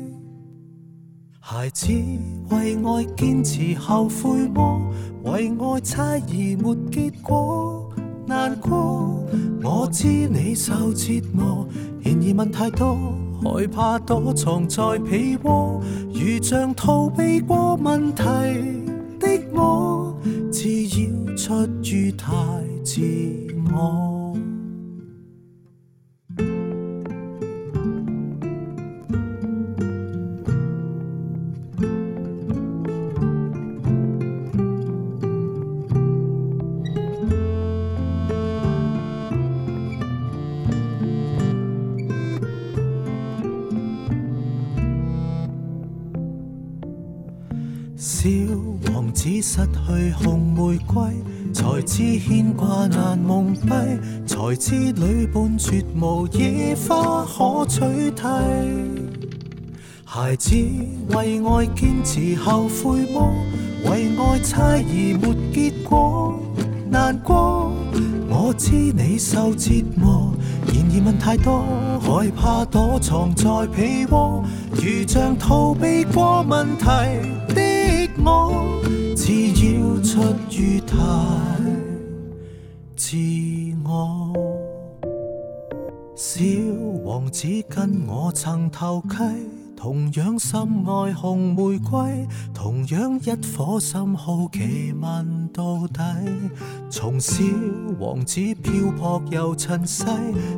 [1.40, 4.92] 孩子為愛堅持後悔麼？
[5.24, 7.83] 為愛猜疑沒結果，
[8.44, 9.24] 难过。
[9.64, 11.66] 我知你受折磨，
[12.02, 15.82] 然而问太多，害怕躲藏在被窝，
[16.14, 18.24] 如像逃避过问题
[19.18, 20.18] 的我，
[20.52, 22.34] 自擾出于太
[22.84, 23.02] 自
[23.74, 24.13] 我。
[51.96, 58.24] 知牵挂難蒙蔽，才知女伴絕無野花可取替。
[60.04, 63.36] 孩子為愛堅持後悔麼？
[63.92, 66.40] 為愛猜疑沒結果，
[66.90, 67.72] 難過。
[68.28, 70.34] 我知你受折磨，
[70.66, 71.64] 然而問太多，
[72.02, 74.44] 害怕躲藏在被窝，
[74.74, 78.82] 如像逃避過問題的我，
[79.16, 80.98] 只要出於太
[82.96, 83.18] 自
[83.84, 84.34] 我。
[86.16, 86.42] 小
[87.04, 89.18] 王子跟我曾投契，
[89.76, 96.02] 同樣深愛紅玫瑰，同樣一顆心好奇問到底。
[96.92, 97.44] 從小
[98.00, 100.06] 王子漂泊又塵世，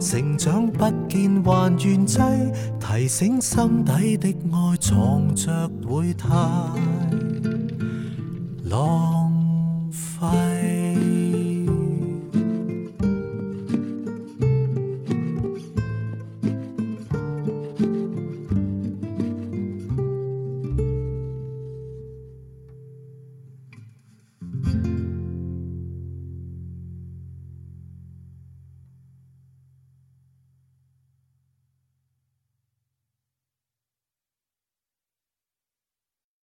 [0.02, 6.28] 成長不見還原際，提醒心底的愛藏着會太
[8.66, 9.32] 浪
[10.20, 10.85] 費。